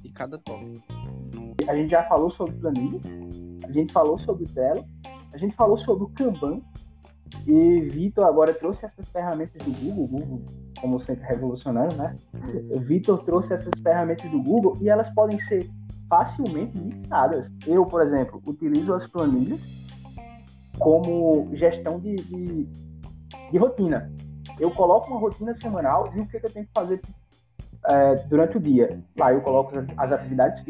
de 0.00 0.10
cada 0.10 0.38
tópico. 0.38 0.84
A 1.68 1.74
gente 1.74 1.90
já 1.90 2.02
falou 2.04 2.30
sobre 2.30 2.54
planilhas, 2.56 3.02
a 3.64 3.72
gente 3.72 3.92
falou 3.92 4.18
sobre 4.18 4.44
o 4.44 4.46
Trello, 4.46 4.84
a 5.32 5.38
gente 5.38 5.54
falou 5.54 5.76
sobre 5.76 6.04
o 6.04 6.08
Kanban, 6.08 6.60
e 7.46 7.80
Vitor 7.82 8.24
agora 8.24 8.52
trouxe 8.52 8.84
essas 8.84 9.08
ferramentas 9.08 9.62
do 9.62 9.72
Google, 9.72 10.06
Google, 10.06 10.42
como 10.80 11.00
sempre 11.00 11.26
revolucionando, 11.26 11.94
né? 11.96 12.16
Vitor 12.80 13.24
trouxe 13.24 13.52
essas 13.52 13.78
ferramentas 13.80 14.30
do 14.30 14.42
Google 14.42 14.76
e 14.80 14.88
elas 14.88 15.08
podem 15.10 15.40
ser 15.40 15.70
facilmente 16.08 16.76
mixadas. 16.78 17.50
Eu, 17.66 17.86
por 17.86 18.02
exemplo, 18.02 18.42
utilizo 18.46 18.92
as 18.94 19.06
planilhas 19.06 19.60
como 20.78 21.48
gestão 21.54 22.00
de, 22.00 22.16
de, 22.16 22.68
de 23.52 23.58
rotina. 23.58 24.12
Eu 24.58 24.70
coloco 24.70 25.08
uma 25.10 25.20
rotina 25.20 25.54
semanal 25.54 26.12
e 26.14 26.20
o 26.20 26.26
que, 26.26 26.40
que 26.40 26.46
eu 26.46 26.52
tenho 26.52 26.66
que 26.66 26.72
fazer 26.74 27.00
é, 27.86 28.14
durante 28.26 28.56
o 28.56 28.60
dia. 28.60 29.00
Lá 29.16 29.32
eu 29.32 29.40
coloco 29.40 29.78
as, 29.78 29.88
as 29.96 30.12
atividades 30.12 30.60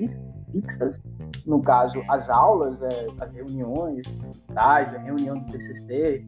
fixas, 0.52 1.00
no 1.46 1.62
caso, 1.62 2.02
as 2.08 2.28
aulas, 2.28 2.80
é, 2.82 3.06
as 3.20 3.32
reuniões, 3.32 4.06
tá? 4.54 4.78
a 4.78 4.98
reunião 4.98 5.38
do 5.38 5.52
TCC, 5.52 6.24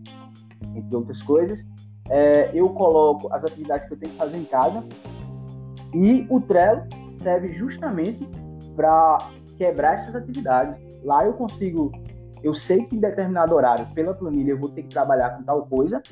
entre 0.74 0.96
outras 0.96 1.22
coisas. 1.22 1.64
É, 2.08 2.50
eu 2.52 2.68
coloco 2.70 3.32
as 3.32 3.44
atividades 3.44 3.86
que 3.86 3.94
eu 3.94 3.98
tenho 3.98 4.12
que 4.12 4.18
fazer 4.18 4.36
em 4.36 4.44
casa 4.44 4.84
e 5.94 6.26
o 6.28 6.40
Trello 6.40 6.82
serve 7.22 7.52
justamente 7.52 8.28
para 8.74 9.30
quebrar 9.56 9.94
essas 9.94 10.16
atividades. 10.16 10.80
Lá 11.04 11.24
eu 11.24 11.34
consigo, 11.34 11.92
eu 12.42 12.54
sei 12.54 12.84
que 12.84 12.96
em 12.96 13.00
determinado 13.00 13.54
horário, 13.54 13.86
pela 13.94 14.14
planilha, 14.14 14.52
eu 14.52 14.58
vou 14.58 14.70
ter 14.70 14.82
que 14.82 14.88
trabalhar 14.88 15.30
com 15.30 15.42
tal 15.42 15.66
coisa, 15.66 16.02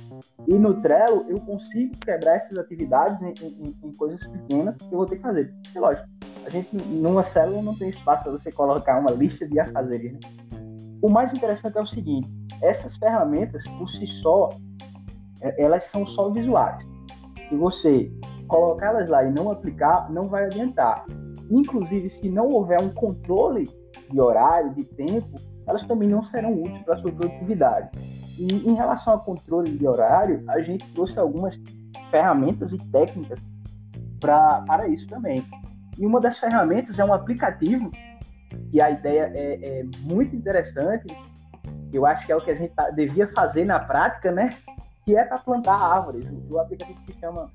e 0.47 0.55
no 0.55 0.81
Trello 0.81 1.25
eu 1.29 1.41
consigo 1.41 1.97
quebrar 2.05 2.37
essas 2.37 2.59
atividades 2.59 3.21
em, 3.23 3.35
em, 3.43 3.77
em 3.83 3.93
coisas 3.97 4.25
pequenas 4.29 4.77
que 4.77 4.93
eu 4.93 4.99
vou 4.99 5.07
ter 5.07 5.17
que 5.17 5.23
fazer. 5.23 5.53
É 5.75 5.81
lógico, 5.81 6.09
a 6.47 6.51
gente 6.51 6.75
numa 6.75 7.23
célula 7.23 7.63
não 7.63 7.77
tem 7.77 7.89
espaço 7.89 8.25
para 8.25 8.33
você 8.33 8.51
colocar 8.51 8.99
uma 8.99 9.11
lista 9.11 9.47
de 9.47 9.59
afazeres. 9.59 10.13
Né? 10.13 10.21
O 11.03 11.09
mais 11.09 11.33
interessante 11.33 11.79
é 11.79 11.83
o 11.83 11.87
seguinte: 11.87 12.29
essas 12.61 12.97
ferramentas, 12.97 13.67
por 13.79 13.89
si 13.91 14.07
só, 14.07 14.49
é, 15.41 15.63
elas 15.63 15.85
são 15.85 16.07
só 16.07 16.31
visuais. 16.31 16.87
E 17.51 17.57
você 17.57 18.13
colocá-las 18.49 19.09
lá 19.09 19.25
e 19.25 19.31
não 19.31 19.51
aplicar, 19.51 20.11
não 20.11 20.29
vai 20.29 20.45
adiantar. 20.45 21.05
Inclusive, 21.51 22.11
se 22.11 22.29
não 22.29 22.49
houver 22.49 22.81
um 22.81 22.91
controle 22.91 23.69
de 24.11 24.21
horário, 24.21 24.75
de 24.75 24.85
tempo, 24.85 25.31
elas 25.67 25.85
também 25.85 26.09
não 26.09 26.23
serão 26.25 26.53
úteis 26.53 26.83
para 26.83 26.95
a 26.95 26.99
sua 26.99 27.13
produtividade. 27.13 27.91
E 28.39 28.69
em 28.69 28.75
relação 28.75 29.15
ao 29.15 29.21
controle 29.21 29.77
de 29.77 29.87
horário, 29.87 30.45
a 30.49 30.61
gente 30.61 30.85
trouxe 30.93 31.19
algumas 31.19 31.59
ferramentas 32.11 32.73
e 32.73 32.79
técnicas 32.91 33.41
pra, 34.19 34.63
para 34.63 34.89
isso 34.89 35.07
também. 35.07 35.45
E 36.01 36.07
uma 36.07 36.19
das 36.19 36.39
ferramentas 36.39 36.99
é 36.99 37.05
um 37.05 37.13
aplicativo, 37.13 37.91
que 38.71 38.81
a 38.81 38.91
ideia 38.91 39.31
é, 39.35 39.81
é 39.81 39.85
muito 40.01 40.35
interessante, 40.35 41.07
eu 41.93 42.07
acho 42.07 42.25
que 42.25 42.33
é 42.33 42.37
o 42.37 42.41
que 42.41 42.51
a 42.51 42.55
gente 42.55 42.73
tá, 42.73 42.89
devia 42.91 43.29
fazer 43.29 43.67
na 43.67 43.79
prática, 43.79 44.33
né? 44.33 44.51
Que 45.05 45.15
é 45.15 45.25
para 45.25 45.37
plantar 45.37 45.75
árvores. 45.75 46.31
O, 46.31 46.55
o 46.55 46.59
aplicativo 46.59 46.99
se 47.07 47.19
chama, 47.21 47.51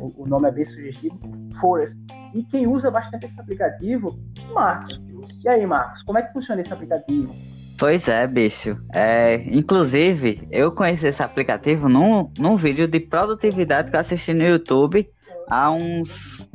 o, 0.00 0.24
o, 0.24 0.26
nome 0.26 0.48
é 0.48 0.52
bem 0.52 0.64
sugestivo, 0.64 1.16
Forest. 1.60 1.96
E 2.34 2.42
quem 2.42 2.66
usa 2.66 2.90
bastante 2.90 3.26
esse 3.26 3.40
aplicativo, 3.40 4.18
Marcos. 4.52 5.00
E 5.44 5.48
aí, 5.48 5.64
Marcos, 5.64 6.02
como 6.02 6.18
é 6.18 6.22
que 6.22 6.32
funciona 6.32 6.62
esse 6.62 6.72
aplicativo? 6.72 7.32
Pois 7.78 8.08
é, 8.08 8.26
bicho. 8.26 8.76
É, 8.92 9.36
inclusive, 9.46 10.48
eu 10.50 10.72
conheci 10.72 11.06
esse 11.06 11.22
aplicativo 11.22 11.88
num, 11.88 12.32
num 12.36 12.56
vídeo 12.56 12.88
de 12.88 12.98
produtividade 12.98 13.90
que 13.90 13.96
eu 13.96 14.00
assisti 14.00 14.34
no 14.34 14.42
YouTube 14.42 15.06
há 15.48 15.70
uns 15.70 16.50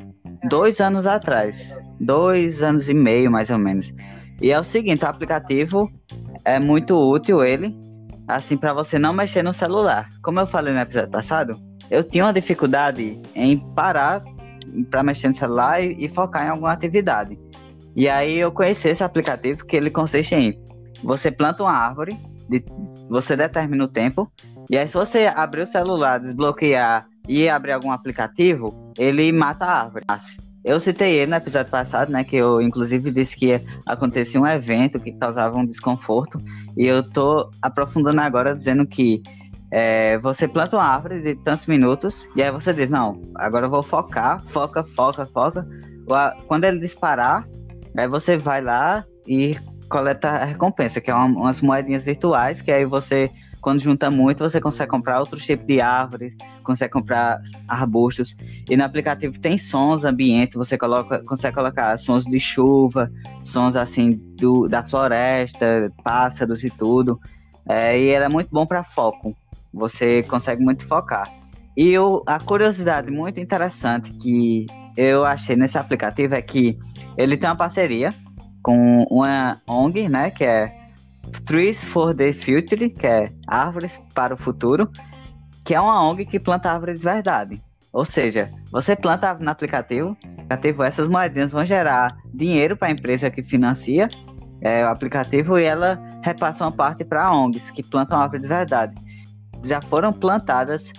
dois 0.49 0.79
anos 0.79 1.05
atrás. 1.05 1.79
Dois 1.99 2.61
anos 2.61 2.89
e 2.89 2.93
meio, 2.93 3.31
mais 3.31 3.49
ou 3.49 3.57
menos. 3.57 3.93
E 4.41 4.51
é 4.51 4.59
o 4.59 4.63
seguinte, 4.63 5.05
o 5.05 5.07
aplicativo 5.07 5.91
é 6.43 6.59
muito 6.59 6.97
útil 6.97 7.43
ele, 7.43 7.75
assim, 8.27 8.57
para 8.57 8.73
você 8.73 8.97
não 8.97 9.13
mexer 9.13 9.43
no 9.43 9.53
celular. 9.53 10.09
Como 10.23 10.39
eu 10.39 10.47
falei 10.47 10.73
no 10.73 10.79
episódio 10.79 11.11
passado, 11.11 11.59
eu 11.89 12.03
tinha 12.03 12.25
uma 12.25 12.33
dificuldade 12.33 13.21
em 13.35 13.57
parar 13.75 14.23
para 14.89 15.03
mexer 15.03 15.27
no 15.27 15.35
celular 15.35 15.83
e, 15.83 16.05
e, 16.05 16.07
focar 16.07 16.45
em 16.45 16.49
alguma 16.49 16.71
atividade. 16.71 17.37
E 17.95 18.07
aí 18.07 18.37
eu 18.37 18.51
conheci 18.51 18.87
esse 18.87 19.03
aplicativo 19.03 19.65
que 19.65 19.75
ele 19.75 19.89
consiste 19.89 20.33
em 20.33 20.59
você 21.03 21.31
planta 21.31 21.63
uma 21.63 21.71
árvore, 21.71 22.17
de, 22.47 22.63
você 23.09 23.35
determina 23.35 23.83
o 23.83 23.87
tempo, 23.87 24.31
e 24.69 24.77
aí 24.77 24.87
se 24.87 24.93
você 24.93 25.31
abrir 25.33 25.63
o 25.63 25.67
celular, 25.67 26.19
desbloquear 26.19 27.07
e 27.27 27.49
abrir 27.49 27.73
algum 27.73 27.91
aplicativo, 27.91 28.90
ele 29.01 29.31
mata 29.31 29.65
a 29.65 29.81
árvore. 29.81 30.05
Eu 30.63 30.79
citei 30.79 31.17
ele 31.17 31.31
no 31.31 31.37
episódio 31.37 31.71
passado, 31.71 32.11
né? 32.11 32.23
Que 32.23 32.35
eu 32.35 32.61
inclusive 32.61 33.09
disse 33.11 33.35
que 33.35 33.59
acontecia 33.83 34.39
um 34.39 34.45
evento 34.45 34.99
que 34.99 35.11
causava 35.11 35.57
um 35.57 35.65
desconforto. 35.65 36.39
E 36.77 36.85
eu 36.85 37.01
tô 37.01 37.49
aprofundando 37.63 38.21
agora 38.21 38.55
dizendo 38.55 38.85
que 38.85 39.23
é, 39.71 40.19
você 40.19 40.47
planta 40.47 40.75
uma 40.75 40.85
árvore 40.85 41.19
de 41.19 41.33
tantos 41.33 41.65
minutos 41.65 42.29
e 42.35 42.43
aí 42.43 42.51
você 42.51 42.73
diz, 42.73 42.89
não, 42.89 43.19
agora 43.35 43.65
eu 43.65 43.71
vou 43.71 43.81
focar, 43.81 44.43
foca, 44.47 44.83
foca, 44.83 45.25
foca. 45.25 45.65
Quando 46.45 46.65
ele 46.65 46.77
disparar, 46.77 47.47
aí 47.97 48.07
você 48.07 48.37
vai 48.37 48.61
lá 48.61 49.03
e 49.25 49.57
coleta 49.89 50.29
a 50.29 50.45
recompensa, 50.45 51.01
que 51.01 51.09
é 51.09 51.13
uma, 51.15 51.25
umas 51.25 51.59
moedinhas 51.59 52.05
virtuais, 52.05 52.61
que 52.61 52.71
aí 52.71 52.85
você 52.85 53.31
quando 53.61 53.79
junta 53.79 54.09
muito, 54.09 54.43
você 54.43 54.59
consegue 54.59 54.89
comprar 54.89 55.19
outros 55.19 55.45
tipos 55.45 55.67
de 55.67 55.79
árvores, 55.79 56.35
consegue 56.63 56.91
comprar 56.91 57.39
arbustos. 57.67 58.35
E 58.67 58.75
no 58.75 58.83
aplicativo 58.83 59.39
tem 59.39 59.57
sons 59.57 60.03
ambiente, 60.03 60.57
você 60.57 60.77
coloca, 60.77 61.23
consegue 61.23 61.55
colocar 61.55 61.97
sons 61.99 62.25
de 62.25 62.39
chuva, 62.39 63.11
sons 63.43 63.75
assim 63.75 64.19
do, 64.35 64.67
da 64.67 64.83
floresta, 64.83 65.93
pássaros 66.03 66.63
e 66.63 66.69
tudo. 66.71 67.19
É, 67.69 67.97
e 67.97 68.09
era 68.09 68.27
muito 68.27 68.49
bom 68.51 68.65
para 68.65 68.83
foco. 68.83 69.35
Você 69.71 70.23
consegue 70.23 70.63
muito 70.63 70.85
focar. 70.87 71.31
E 71.77 71.89
eu, 71.89 72.23
a 72.25 72.39
curiosidade 72.39 73.11
muito 73.11 73.39
interessante 73.39 74.11
que 74.13 74.65
eu 74.97 75.23
achei 75.23 75.55
nesse 75.55 75.77
aplicativo 75.77 76.35
é 76.35 76.41
que 76.41 76.77
ele 77.17 77.37
tem 77.37 77.47
uma 77.49 77.55
parceria 77.55 78.13
com 78.61 79.03
uma 79.09 79.57
ONG, 79.67 80.09
né, 80.09 80.31
que 80.31 80.43
é 80.43 80.80
Trees 81.45 81.83
for 81.83 82.13
the 82.13 82.33
Future, 82.33 82.89
que 82.89 83.07
é 83.07 83.31
Árvores 83.47 83.97
para 84.13 84.33
o 84.33 84.37
Futuro, 84.37 84.89
que 85.63 85.73
é 85.73 85.81
uma 85.81 86.09
ONG 86.09 86.25
que 86.25 86.39
planta 86.39 86.71
árvores 86.71 86.99
de 86.99 87.05
verdade. 87.05 87.61
Ou 87.93 88.05
seja, 88.05 88.49
você 88.71 88.95
planta 88.95 89.33
no 89.35 89.49
aplicativo, 89.49 90.17
aplicativo 90.43 90.83
essas 90.83 91.09
moedinhas 91.09 91.51
vão 91.51 91.65
gerar 91.65 92.15
dinheiro 92.33 92.77
para 92.77 92.87
a 92.87 92.91
empresa 92.91 93.29
que 93.29 93.43
financia 93.43 94.07
é, 94.61 94.85
o 94.85 94.87
aplicativo 94.87 95.59
e 95.59 95.63
ela 95.63 95.99
repassa 96.21 96.63
uma 96.63 96.71
parte 96.71 97.03
para 97.03 97.31
ONGs 97.31 97.71
que 97.71 97.83
plantam 97.83 98.19
árvores 98.19 98.43
de 98.43 98.47
verdade. 98.47 98.95
Já 99.63 99.81
foram 99.81 100.13
plantadas 100.13 100.93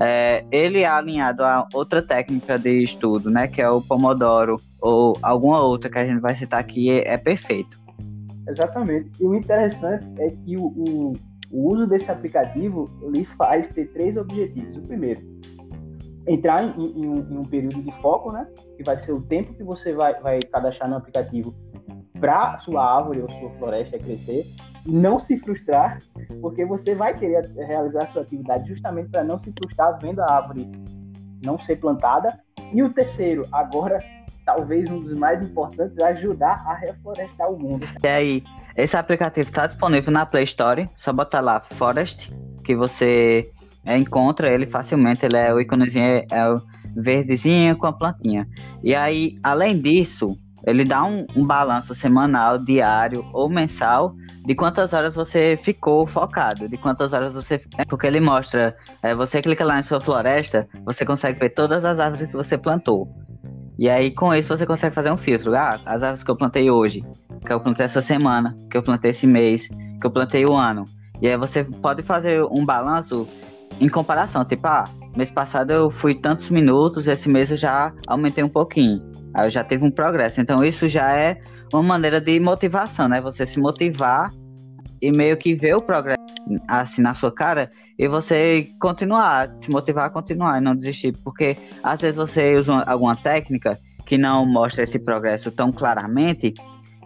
É, 0.00 0.44
ele 0.50 0.80
é 0.80 0.88
alinhado 0.88 1.44
a 1.44 1.66
outra 1.74 2.00
técnica 2.00 2.58
de 2.58 2.82
estudo, 2.82 3.30
né, 3.30 3.46
que 3.46 3.60
é 3.60 3.68
o 3.68 3.80
Pomodoro 3.80 4.56
ou 4.80 5.16
alguma 5.22 5.60
outra 5.60 5.90
que 5.90 5.98
a 5.98 6.06
gente 6.06 6.20
vai 6.20 6.34
citar 6.34 6.60
aqui, 6.60 6.90
é, 6.90 7.14
é 7.14 7.16
perfeito. 7.16 7.78
Exatamente. 8.48 9.10
E 9.20 9.26
o 9.26 9.34
interessante 9.34 10.06
é 10.18 10.30
que 10.30 10.56
o, 10.56 10.66
o, 10.66 11.12
o 11.50 11.72
uso 11.72 11.86
desse 11.86 12.10
aplicativo 12.10 12.86
lhe 13.12 13.24
faz 13.36 13.68
ter 13.68 13.86
três 13.92 14.16
objetivos. 14.16 14.76
O 14.76 14.82
primeiro, 14.82 15.20
entrar 16.26 16.62
em, 16.62 16.84
em, 16.84 17.08
um, 17.08 17.18
em, 17.30 17.38
um, 17.38 17.44
período 17.44 17.82
de 17.82 17.92
foco, 18.00 18.32
né? 18.32 18.46
Que 18.76 18.84
vai 18.84 18.98
ser 18.98 19.12
o 19.12 19.20
tempo 19.20 19.52
que 19.54 19.64
você 19.64 19.92
vai, 19.92 20.18
vai 20.20 20.40
cadastrar 20.40 20.88
no 20.88 20.96
aplicativo 20.96 21.54
para 22.20 22.58
sua 22.58 22.98
árvore 22.98 23.20
ou 23.22 23.30
sua 23.30 23.50
floresta 23.58 23.98
crescer 23.98 24.46
e 24.86 24.92
não 24.92 25.20
se 25.20 25.38
frustrar, 25.38 25.98
porque 26.40 26.64
você 26.64 26.94
vai 26.94 27.16
querer 27.16 27.46
realizar 27.56 28.08
sua 28.08 28.22
atividade 28.22 28.68
justamente 28.68 29.10
para 29.10 29.24
não 29.24 29.38
se 29.38 29.52
frustrar 29.52 29.98
vendo 30.00 30.20
a 30.20 30.32
árvore 30.32 30.70
não 31.44 31.58
ser 31.58 31.76
plantada. 31.76 32.38
E 32.72 32.82
o 32.82 32.90
terceiro, 32.90 33.46
agora 33.52 33.98
talvez 34.44 34.88
um 34.88 35.00
dos 35.00 35.12
mais 35.12 35.42
importantes, 35.42 35.98
ajudar 35.98 36.64
a 36.66 36.74
reflorestar 36.74 37.52
o 37.52 37.58
mundo. 37.58 37.86
E 38.02 38.08
aí, 38.08 38.44
esse 38.74 38.96
aplicativo 38.96 39.46
está 39.48 39.66
disponível 39.66 40.10
na 40.10 40.24
Play 40.24 40.44
Store, 40.44 40.88
só 40.96 41.12
botar 41.12 41.40
lá 41.40 41.60
Forest, 41.60 42.32
que 42.64 42.74
você 42.74 43.52
encontra 43.86 44.50
ele 44.50 44.66
facilmente, 44.66 45.26
ele 45.26 45.36
é 45.36 45.52
o 45.52 45.60
íconezinho, 45.60 46.24
é 46.30 46.50
o 46.50 46.62
verdezinho 46.96 47.76
com 47.76 47.86
a 47.86 47.92
plantinha. 47.92 48.48
E 48.82 48.94
aí, 48.94 49.38
além 49.42 49.78
disso, 49.78 50.38
ele 50.66 50.84
dá 50.84 51.04
um, 51.04 51.26
um 51.36 51.46
balanço 51.46 51.94
semanal, 51.94 52.58
diário 52.58 53.24
ou 53.32 53.48
mensal 53.48 54.14
de 54.44 54.54
quantas 54.54 54.92
horas 54.92 55.14
você 55.14 55.56
ficou 55.56 56.06
focado, 56.06 56.68
de 56.68 56.76
quantas 56.76 57.12
horas 57.12 57.34
você. 57.34 57.60
Porque 57.88 58.06
ele 58.06 58.20
mostra, 58.20 58.74
é, 59.02 59.14
você 59.14 59.42
clica 59.42 59.64
lá 59.64 59.78
em 59.78 59.82
sua 59.82 60.00
floresta, 60.00 60.66
você 60.84 61.04
consegue 61.04 61.38
ver 61.38 61.50
todas 61.50 61.84
as 61.84 62.00
árvores 62.00 62.26
que 62.26 62.36
você 62.36 62.56
plantou. 62.56 63.08
E 63.78 63.88
aí, 63.88 64.10
com 64.10 64.34
isso, 64.34 64.48
você 64.48 64.66
consegue 64.66 64.94
fazer 64.94 65.12
um 65.12 65.16
filtro. 65.16 65.54
Ah, 65.54 65.78
as 65.86 66.02
árvores 66.02 66.24
que 66.24 66.30
eu 66.30 66.36
plantei 66.36 66.70
hoje, 66.70 67.04
que 67.44 67.52
eu 67.52 67.60
plantei 67.60 67.86
essa 67.86 68.02
semana, 68.02 68.56
que 68.70 68.76
eu 68.76 68.82
plantei 68.82 69.10
esse 69.12 69.26
mês, 69.26 69.68
que 69.68 70.06
eu 70.06 70.10
plantei 70.10 70.44
o 70.44 70.54
ano. 70.54 70.84
E 71.20 71.28
aí 71.28 71.36
você 71.36 71.62
pode 71.62 72.02
fazer 72.02 72.42
um 72.44 72.64
balanço 72.64 73.28
em 73.80 73.88
comparação. 73.88 74.44
Tipo, 74.44 74.66
ah, 74.66 74.88
mês 75.16 75.30
passado 75.30 75.70
eu 75.70 75.90
fui 75.90 76.14
tantos 76.14 76.50
minutos, 76.50 77.06
esse 77.06 77.28
mês 77.28 77.50
eu 77.50 77.56
já 77.56 77.92
aumentei 78.06 78.42
um 78.42 78.48
pouquinho. 78.48 79.17
Aí 79.38 79.50
já 79.50 79.62
teve 79.62 79.84
um 79.84 79.90
progresso. 79.90 80.40
Então 80.40 80.64
isso 80.64 80.88
já 80.88 81.12
é 81.12 81.38
uma 81.72 81.82
maneira 81.82 82.20
de 82.20 82.40
motivação, 82.40 83.08
né? 83.08 83.20
Você 83.20 83.46
se 83.46 83.60
motivar 83.60 84.32
e 85.00 85.12
meio 85.12 85.36
que 85.36 85.54
ver 85.54 85.74
o 85.74 85.82
progresso 85.82 86.18
assim 86.66 87.02
na 87.02 87.14
sua 87.14 87.30
cara 87.30 87.70
e 87.96 88.08
você 88.08 88.68
continuar, 88.80 89.48
se 89.60 89.70
motivar 89.70 90.06
a 90.06 90.10
continuar 90.10 90.58
e 90.58 90.60
não 90.60 90.74
desistir. 90.74 91.16
Porque 91.22 91.56
às 91.84 92.00
vezes 92.00 92.16
você 92.16 92.56
usa 92.56 92.82
alguma 92.82 93.14
técnica 93.14 93.78
que 94.04 94.18
não 94.18 94.44
mostra 94.44 94.82
esse 94.82 94.98
progresso 94.98 95.52
tão 95.52 95.70
claramente 95.70 96.52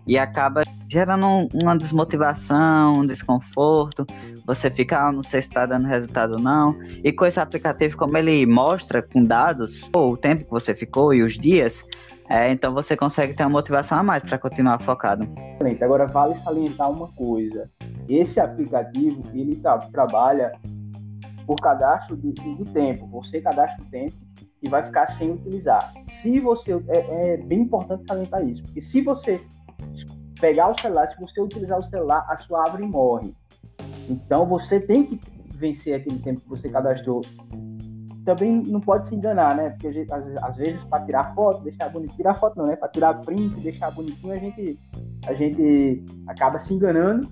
e 0.07 0.17
acaba 0.17 0.63
gerando 0.89 1.49
uma 1.53 1.77
desmotivação, 1.77 2.95
um 2.95 3.07
desconforto. 3.07 4.07
Você 4.47 4.71
fica, 4.71 5.07
ah, 5.09 5.13
não 5.13 5.23
sei 5.23 5.43
se 5.43 5.49
está 5.49 5.67
dando 5.67 5.87
resultado 5.87 6.35
ou 6.35 6.41
não. 6.41 6.79
E 7.05 7.13
com 7.13 7.27
esse 7.27 7.39
aplicativo, 7.39 7.97
como 7.97 8.17
ele 8.17 8.47
mostra 8.47 9.03
com 9.03 9.23
dados 9.23 9.91
o 9.95 10.17
tempo 10.17 10.45
que 10.45 10.51
você 10.51 10.75
ficou 10.75 11.13
e 11.13 11.23
os 11.23 11.39
dias, 11.39 11.85
é, 12.33 12.51
então 12.51 12.73
você 12.73 12.97
consegue 12.97 13.35
ter 13.35 13.43
uma 13.43 13.51
motivação 13.51 13.99
a 13.99 14.03
mais 14.03 14.23
para 14.23 14.39
continuar 14.39 14.81
focado. 14.81 15.29
Agora 15.83 16.07
vale 16.07 16.35
salientar 16.35 16.91
uma 16.91 17.09
coisa: 17.09 17.71
esse 18.09 18.41
aplicativo 18.41 19.23
ele 19.35 19.57
tá, 19.57 19.77
trabalha 19.93 20.53
por 21.47 21.57
cadastro 21.57 22.17
do, 22.17 22.33
do 22.33 22.65
tempo. 22.65 23.07
Você 23.09 23.41
cadastra 23.43 23.85
o 23.85 23.91
tempo 23.91 24.15
e 24.63 24.69
vai 24.69 24.83
ficar 24.83 25.09
sem 25.09 25.33
utilizar. 25.33 25.93
Se 26.07 26.41
você 26.41 26.73
é, 26.89 27.35
é 27.35 27.37
bem 27.37 27.61
importante 27.61 28.05
salientar 28.09 28.43
isso, 28.43 28.63
porque 28.63 28.81
se 28.81 29.03
você 29.03 29.39
pegar 30.41 30.71
o 30.71 30.81
celular, 30.81 31.09
se 31.09 31.21
você 31.21 31.39
utilizar 31.39 31.79
o 31.79 31.83
celular, 31.83 32.25
a 32.31 32.39
sua 32.39 32.63
árvore 32.63 32.87
morre. 32.87 33.35
Então 34.09 34.47
você 34.47 34.81
tem 34.81 35.05
que 35.05 35.21
vencer 35.55 36.01
aquele 36.01 36.19
tempo 36.19 36.41
que 36.41 36.49
você 36.49 36.71
cadastrou. 36.71 37.21
Também 38.25 38.63
não 38.63 38.81
pode 38.81 39.07
se 39.07 39.15
enganar, 39.15 39.57
né? 39.57 39.71
Porque 39.71 39.93
gente, 39.93 40.13
às, 40.13 40.25
às, 40.43 40.57
vezes 40.57 40.83
para 40.85 41.05
tirar 41.05 41.35
foto, 41.35 41.63
deixar 41.63 41.89
bonito, 41.89 42.15
tirar 42.15 42.35
foto 42.35 42.57
não, 42.57 42.67
né? 42.67 42.77
Para 42.77 42.89
tirar 42.89 43.21
print, 43.21 43.61
deixar 43.61 43.91
bonitinho, 43.91 44.33
a 44.33 44.39
gente 44.39 44.79
a 45.27 45.35
gente 45.35 46.05
acaba 46.27 46.59
se 46.59 46.75
enganando, 46.75 47.29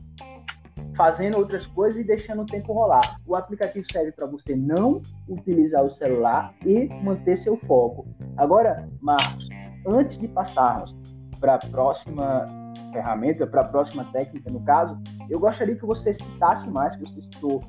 fazendo 0.97 1.39
outras 1.39 1.67
coisas 1.67 1.99
e 1.99 2.05
deixando 2.05 2.43
o 2.43 2.47
tempo 2.47 2.73
rolar. 2.73 3.19
O 3.27 3.35
aplicativo 3.35 3.85
serve 3.91 4.13
para 4.13 4.27
você 4.27 4.55
não 4.55 5.03
utilizar 5.29 5.85
o 5.85 5.91
celular 5.91 6.55
e 6.65 6.89
manter 7.03 7.37
seu 7.37 7.57
foco. 7.57 8.07
Agora, 8.37 8.89
Marcos, 9.01 9.49
antes 9.87 10.19
de 10.19 10.29
passarmos 10.29 10.95
para 11.41 11.55
a 11.55 11.59
próxima 11.59 12.47
ferramenta, 12.93 13.47
para 13.47 13.63
a 13.63 13.69
próxima 13.69 14.05
técnica, 14.13 14.51
no 14.51 14.61
caso, 14.61 14.99
eu 15.29 15.41
gostaria 15.41 15.75
que 15.75 15.87
você 15.87 16.13
citasse 16.13 16.69
mais, 16.69 16.95
que 16.97 17.05
você 17.05 17.23
citou 17.23 17.61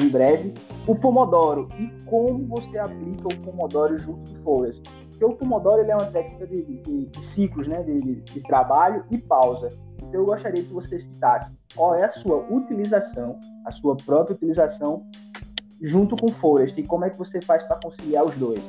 em 0.00 0.08
breve, 0.08 0.54
o 0.86 0.94
Pomodoro 0.94 1.68
e 1.78 1.88
como 2.04 2.46
você 2.46 2.78
aplica 2.78 3.26
o 3.26 3.36
Pomodoro 3.38 3.98
junto 3.98 4.32
com 4.32 4.42
Forest. 4.42 4.82
Porque 5.10 5.24
o 5.24 5.32
Pomodoro 5.34 5.80
ele 5.80 5.90
é 5.90 5.96
uma 5.96 6.06
técnica 6.06 6.46
de, 6.46 6.62
de, 6.62 7.06
de 7.06 7.26
ciclos, 7.26 7.68
né, 7.68 7.82
de, 7.82 8.20
de, 8.20 8.40
trabalho 8.42 9.04
e 9.10 9.18
pausa. 9.18 9.68
Então 9.98 10.20
eu 10.20 10.26
gostaria 10.26 10.62
que 10.62 10.72
você 10.72 10.98
citasse 10.98 11.52
qual 11.74 11.94
é 11.94 12.04
a 12.04 12.10
sua 12.10 12.38
utilização, 12.50 13.38
a 13.66 13.70
sua 13.70 13.96
própria 13.96 14.34
utilização 14.34 15.06
junto 15.82 16.16
com 16.16 16.28
Forest 16.28 16.80
e 16.80 16.84
como 16.84 17.04
é 17.04 17.10
que 17.10 17.18
você 17.18 17.40
faz 17.40 17.62
para 17.64 17.78
conciliar 17.80 18.24
os 18.24 18.36
dois. 18.36 18.62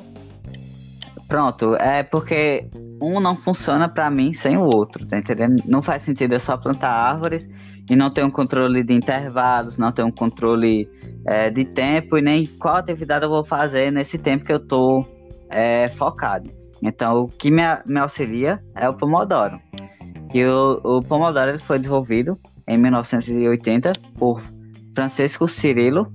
Pronto, 1.28 1.76
é 1.76 2.04
porque 2.04 2.70
um 3.02 3.22
não 3.22 3.38
funciona 3.38 3.88
para 3.88 4.10
mim 4.10 4.34
sem 4.34 4.58
o 4.58 4.64
outro, 4.64 5.08
tá 5.08 5.18
entendendo? 5.18 5.64
Não 5.66 5.82
faz 5.82 6.04
sentido 6.04 6.34
eu 6.34 6.40
só 6.42 6.58
plantar 6.58 6.90
árvores 6.90 7.48
e 7.90 7.96
não 7.96 8.10
ter 8.10 8.24
um 8.24 8.30
controle 8.30 8.84
de 8.84 8.94
intervalos, 8.94 9.78
não 9.78 9.92
ter 9.92 10.04
um 10.04 10.12
controle 10.12 10.88
é, 11.26 11.50
de 11.50 11.66
tempo 11.66 12.18
e 12.18 12.22
nem 12.22 12.46
qual 12.46 12.78
atividade 12.78 13.26
eu 13.26 13.30
vou 13.30 13.44
fazer 13.44 13.92
nesse 13.92 14.18
tempo 14.18 14.46
que 14.46 14.54
eu 14.54 14.60
tô 14.60 15.06
é, 15.50 15.90
focado. 15.90 16.50
Então, 16.82 17.24
o 17.24 17.28
que 17.28 17.52
me, 17.52 17.62
me 17.86 18.00
auxilia 18.00 18.64
é 18.76 18.90
o 18.90 18.94
Pomodoro. 18.94 19.60
Que 20.32 20.46
o, 20.46 20.82
o 20.84 21.02
Pomodoro 21.02 21.60
foi 21.60 21.78
desenvolvido 21.78 22.38
em 22.68 22.78
1980 22.78 23.94
por 24.18 24.42
Francisco 24.96 25.48
Cirilo. 25.48 26.12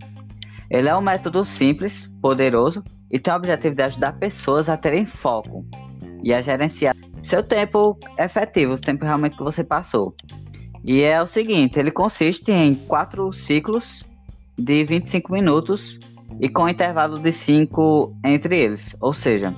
Ele 0.71 0.89
é 0.89 0.97
um 0.97 1.01
método 1.01 1.45
simples, 1.45 2.11
poderoso 2.21 2.83
e 3.11 3.19
tem 3.19 3.33
o 3.33 3.37
objetivo 3.37 3.77
de 3.77 3.83
ajudar 3.83 4.15
pessoas 4.15 4.69
a 4.69 4.77
terem 4.77 5.07
foco 5.07 5.65
e 6.23 6.35
a 6.35 6.41
gerenciar 6.41 6.95
seu 7.23 7.43
tempo 7.43 7.99
efetivo, 8.19 8.75
o 8.75 8.81
tempo 8.81 9.05
realmente 9.05 9.37
que 9.37 9.43
você 9.43 9.65
passou. 9.65 10.15
E 10.87 11.03
é 11.03 11.21
o 11.21 11.27
seguinte, 11.27 11.81
ele 11.81 11.91
consiste 11.91 12.53
em 12.53 12.73
quatro 12.77 13.33
ciclos 13.33 14.05
de 14.57 14.85
25 14.85 15.33
minutos 15.33 15.99
e 16.41 16.49
com 16.49 16.69
intervalo 16.69 17.19
de 17.19 17.33
5 17.33 18.17
entre 18.25 18.57
eles. 18.57 18.95
Ou 19.01 19.13
seja, 19.13 19.53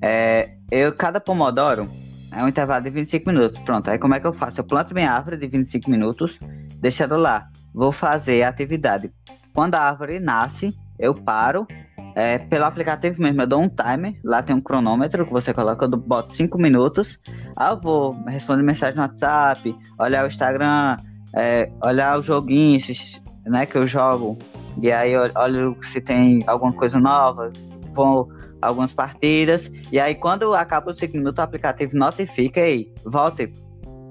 é, 0.00 0.54
eu, 0.70 0.94
cada 0.94 1.20
pomodoro 1.20 1.90
é 2.32 2.42
um 2.42 2.48
intervalo 2.48 2.82
de 2.82 2.88
25 2.88 3.30
minutos. 3.30 3.58
Pronto, 3.58 3.90
aí 3.90 3.98
como 3.98 4.14
é 4.14 4.20
que 4.20 4.26
eu 4.26 4.32
faço? 4.32 4.60
Eu 4.60 4.64
planto 4.64 4.94
minha 4.94 5.12
árvore 5.12 5.36
de 5.36 5.46
25 5.46 5.90
minutos, 5.90 6.38
deixo 6.76 7.02
ela 7.02 7.18
lá. 7.18 7.48
Vou 7.74 7.92
fazer 7.92 8.42
a 8.42 8.48
atividade. 8.48 9.12
Quando 9.52 9.74
a 9.74 9.80
árvore 9.82 10.20
nasce, 10.20 10.74
eu 11.00 11.14
paro 11.14 11.66
é, 12.14 12.38
pelo 12.38 12.64
aplicativo 12.64 13.22
mesmo, 13.22 13.42
eu 13.42 13.46
dou 13.46 13.62
um 13.62 13.68
timer, 13.68 14.16
lá 14.24 14.42
tem 14.42 14.54
um 14.54 14.60
cronômetro 14.60 15.24
que 15.24 15.32
você 15.32 15.52
coloca, 15.52 15.84
eu 15.84 15.90
boto 15.90 16.32
5 16.32 16.58
minutos, 16.58 17.18
aí 17.56 17.70
eu 17.70 17.80
vou 17.80 18.12
responder 18.26 18.62
mensagem 18.62 18.96
no 18.96 19.02
WhatsApp, 19.02 19.74
olhar 19.98 20.24
o 20.24 20.28
Instagram, 20.28 20.96
é, 21.34 21.70
olhar 21.82 22.18
os 22.18 22.26
joguinhos 22.26 23.20
né, 23.46 23.64
que 23.64 23.76
eu 23.76 23.86
jogo, 23.86 24.36
e 24.82 24.90
aí 24.90 25.12
eu 25.12 25.30
olho 25.34 25.76
se 25.82 26.00
tem 26.00 26.42
alguma 26.46 26.72
coisa 26.72 26.98
nova, 26.98 27.52
vou 27.92 28.28
algumas 28.60 28.92
partidas, 28.92 29.70
e 29.90 29.98
aí 29.98 30.14
quando 30.14 30.52
acaba 30.54 30.90
os 30.90 30.98
5 30.98 31.16
minutos, 31.16 31.38
o 31.38 31.42
aplicativo 31.42 31.96
notifica 31.96 32.60
aí, 32.60 32.92
volte. 33.04 33.50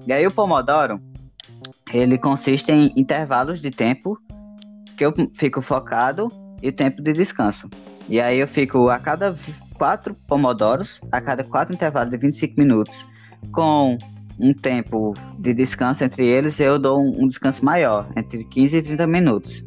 E 0.08 0.14
aí 0.14 0.26
o 0.26 0.32
Pomodoro, 0.32 1.00
ele 1.94 2.18
consiste 2.18 2.72
em 2.72 2.92
intervalos 2.96 3.62
de 3.62 3.70
tempo 3.70 4.18
que 4.98 5.06
eu 5.06 5.14
fico 5.36 5.62
focado 5.62 6.30
e 6.62 6.72
tempo 6.72 7.02
de 7.02 7.14
descanso. 7.14 7.70
E 8.08 8.20
aí 8.20 8.40
eu 8.40 8.48
fico 8.48 8.90
a 8.90 9.00
cada 9.00 9.36
quatro 9.76 10.16
pomodoros, 10.28 11.00
a 11.12 11.22
cada 11.22 11.44
quatro 11.44 11.74
intervalos 11.74 12.12
de 12.12 12.18
25 12.18 12.60
minutos, 12.60 13.08
com 13.52 13.98
um 14.40 14.54
tempo 14.54 15.14
de 15.38 15.54
descanso 15.54 16.04
entre 16.04 16.26
eles, 16.26 16.60
eu 16.60 16.80
dou 16.80 17.00
um, 17.00 17.24
um 17.24 17.28
descanso 17.28 17.64
maior, 17.64 18.10
entre 18.16 18.44
15 18.46 18.78
e 18.78 18.82
30 18.82 19.08
minutos. 19.08 19.64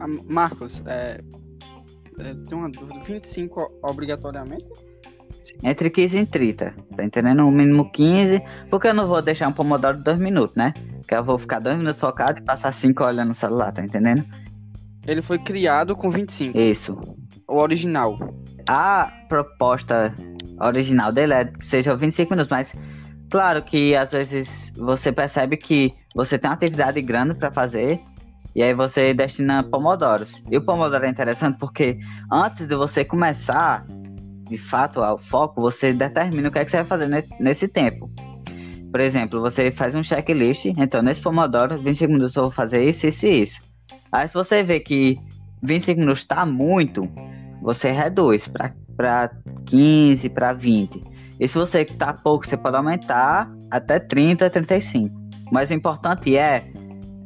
Ah, 0.00 0.06
Marcos, 0.28 0.82
é, 0.86 1.20
é, 2.20 2.34
tem 2.48 2.56
uma 2.56 2.70
dúvida, 2.70 3.00
25 3.04 3.80
obrigatoriamente? 3.82 4.64
Entre 5.62 5.90
15 5.90 6.18
e 6.18 6.26
30, 6.26 6.74
tá 6.96 7.04
entendendo? 7.04 7.38
No 7.38 7.50
mínimo 7.50 7.90
15, 7.90 8.40
porque 8.70 8.88
eu 8.88 8.94
não 8.94 9.08
vou 9.08 9.20
deixar 9.20 9.48
um 9.48 9.52
pomodoro 9.52 9.96
de 9.96 10.04
2 10.04 10.18
minutos, 10.18 10.54
né? 10.54 10.72
Que 11.06 11.14
eu 11.14 11.24
vou 11.24 11.38
ficar 11.38 11.58
2 11.58 11.76
minutos 11.78 12.00
focado 12.00 12.38
e 12.38 12.42
passar 12.42 12.72
5 12.72 13.02
olhando 13.02 13.28
no 13.28 13.34
celular, 13.34 13.72
tá 13.72 13.82
entendendo? 13.82 14.24
Ele 15.08 15.22
foi 15.22 15.38
criado 15.38 15.96
com 15.96 16.10
25. 16.10 16.56
Isso. 16.58 17.00
O 17.48 17.56
original. 17.56 18.18
A 18.68 19.10
proposta 19.26 20.14
original 20.60 21.10
dele 21.10 21.32
é 21.32 21.44
que 21.46 21.64
seja 21.64 21.96
25 21.96 22.30
minutos, 22.30 22.50
mas 22.50 22.76
claro 23.30 23.62
que 23.62 23.96
às 23.96 24.12
vezes 24.12 24.70
você 24.76 25.10
percebe 25.10 25.56
que 25.56 25.94
você 26.14 26.38
tem 26.38 26.50
uma 26.50 26.54
atividade 26.54 27.00
grande 27.00 27.34
para 27.34 27.50
fazer 27.50 27.98
e 28.54 28.62
aí 28.62 28.74
você 28.74 29.14
destina 29.14 29.62
pomodoros. 29.62 30.42
E 30.50 30.58
o 30.58 30.62
pomodoro 30.62 31.06
é 31.06 31.08
interessante 31.08 31.56
porque 31.58 31.98
antes 32.30 32.66
de 32.66 32.76
você 32.76 33.02
começar 33.02 33.86
de 33.86 34.58
fato 34.58 35.02
ao 35.02 35.16
foco, 35.16 35.58
você 35.62 35.94
determina 35.94 36.48
o 36.48 36.52
que 36.52 36.58
é 36.58 36.64
que 36.66 36.70
você 36.70 36.78
vai 36.78 36.86
fazer 36.86 37.26
nesse 37.40 37.66
tempo. 37.66 38.10
Por 38.90 39.00
exemplo, 39.00 39.40
você 39.40 39.70
faz 39.70 39.94
um 39.94 40.02
checklist, 40.02 40.66
então 40.66 41.02
nesse 41.02 41.22
Pomodoro, 41.22 41.82
20 41.82 42.06
minutos 42.08 42.36
eu 42.36 42.44
vou 42.44 42.52
fazer 42.52 42.82
isso, 42.88 43.06
isso 43.06 43.26
e 43.26 43.42
isso. 43.42 43.67
Aí 44.10 44.28
se 44.28 44.34
você 44.34 44.62
vê 44.62 44.80
que 44.80 45.18
25 45.62 46.00
minutos 46.00 46.20
está 46.20 46.46
muito, 46.46 47.08
você 47.60 47.90
reduz 47.90 48.48
para 48.96 49.30
15, 49.66 50.28
para 50.30 50.52
20. 50.52 51.02
E 51.40 51.46
se 51.46 51.56
você 51.56 51.84
tá 51.84 52.12
pouco, 52.12 52.46
você 52.46 52.56
pode 52.56 52.76
aumentar 52.76 53.50
até 53.70 53.98
30, 53.98 54.50
35. 54.50 55.14
Mas 55.50 55.70
o 55.70 55.74
importante 55.74 56.36
é, 56.36 56.70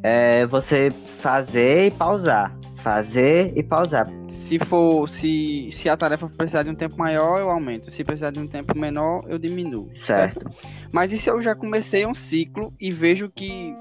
é 0.03 0.47
você 0.47 0.93
fazer 1.21 1.87
e 1.87 1.91
pausar. 1.91 2.55
Fazer 2.77 3.53
e 3.57 3.63
pausar. 3.63 4.09
Se 4.27 4.59
for, 4.59 5.09
se, 5.09 5.69
se 5.71 5.89
a 5.89 5.97
tarefa 5.97 6.29
precisar 6.29 6.65
de 6.65 6.71
um 6.71 6.75
tempo 6.75 6.99
maior, 6.99 7.39
eu 7.39 7.49
aumento. 7.49 7.93
Se 7.93 8.03
precisar 8.03 8.33
de 8.33 8.41
um 8.41 8.47
tempo 8.47 8.77
menor, 8.77 9.25
eu 9.29 9.39
diminuo. 9.39 9.89
Certo. 9.95 10.41
certo? 10.41 10.57
Mas 10.93 11.13
e 11.13 11.19
se 11.19 11.31
eu 11.31 11.41
já 11.41 11.55
comecei 11.55 12.05
um 12.05 12.13
ciclo 12.13 12.75
e 12.81 12.91
vejo 12.91 13.31
que 13.31 13.73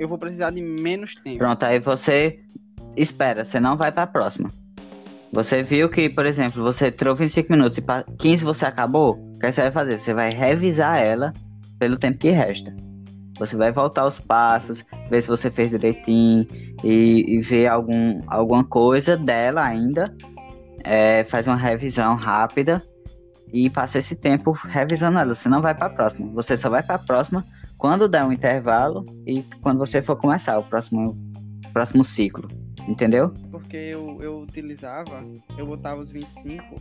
eu 0.00 0.08
vou 0.08 0.16
precisar 0.16 0.50
de 0.50 0.62
menos 0.62 1.14
tempo? 1.14 1.38
Pronto, 1.38 1.62
aí 1.62 1.78
você 1.78 2.40
espera, 2.96 3.44
você 3.44 3.60
não 3.60 3.76
vai 3.76 3.92
para 3.92 4.04
a 4.04 4.06
próxima. 4.06 4.50
Você 5.30 5.62
viu 5.62 5.90
que, 5.90 6.08
por 6.08 6.24
exemplo, 6.24 6.62
você 6.62 6.90
tirou 6.90 7.14
25 7.14 7.52
minutos 7.52 7.78
e 7.78 7.82
para 7.82 8.04
15 8.18 8.42
você 8.42 8.64
acabou? 8.64 9.12
O 9.12 9.38
que 9.38 9.52
você 9.52 9.60
vai 9.60 9.70
fazer? 9.70 10.00
Você 10.00 10.14
vai 10.14 10.30
revisar 10.30 10.98
ela 10.98 11.32
pelo 11.78 11.98
tempo 11.98 12.18
que 12.18 12.30
resta. 12.30 12.74
Você 13.38 13.56
vai 13.56 13.70
voltar 13.70 14.06
os 14.06 14.18
passos, 14.18 14.84
ver 15.08 15.22
se 15.22 15.28
você 15.28 15.50
fez 15.50 15.70
direitinho 15.70 16.46
e, 16.82 17.24
e 17.28 17.40
ver 17.42 17.68
algum, 17.68 18.20
alguma 18.26 18.64
coisa 18.64 19.16
dela 19.16 19.62
ainda. 19.62 20.12
É, 20.82 21.24
faz 21.24 21.46
uma 21.46 21.56
revisão 21.56 22.16
rápida 22.16 22.82
e 23.52 23.68
passa 23.68 23.98
esse 23.98 24.16
tempo 24.16 24.52
revisando 24.52 25.18
ela. 25.18 25.34
Você 25.34 25.48
não 25.48 25.60
vai 25.60 25.74
para 25.74 25.86
a 25.86 25.90
próxima. 25.90 26.26
Você 26.32 26.56
só 26.56 26.70
vai 26.70 26.82
para 26.82 26.96
a 26.96 26.98
próxima 26.98 27.44
quando 27.80 28.06
der 28.06 28.22
um 28.24 28.32
intervalo 28.32 29.04
e 29.26 29.42
quando 29.62 29.78
você 29.78 30.02
for 30.02 30.14
começar 30.14 30.58
o 30.58 30.62
próximo, 30.62 31.16
próximo 31.72 32.04
ciclo. 32.04 32.46
Entendeu? 32.86 33.32
Porque 33.50 33.76
eu, 33.76 34.18
eu 34.20 34.40
utilizava, 34.40 35.24
eu 35.56 35.66
botava 35.66 36.00
os 36.00 36.12
25, 36.12 36.76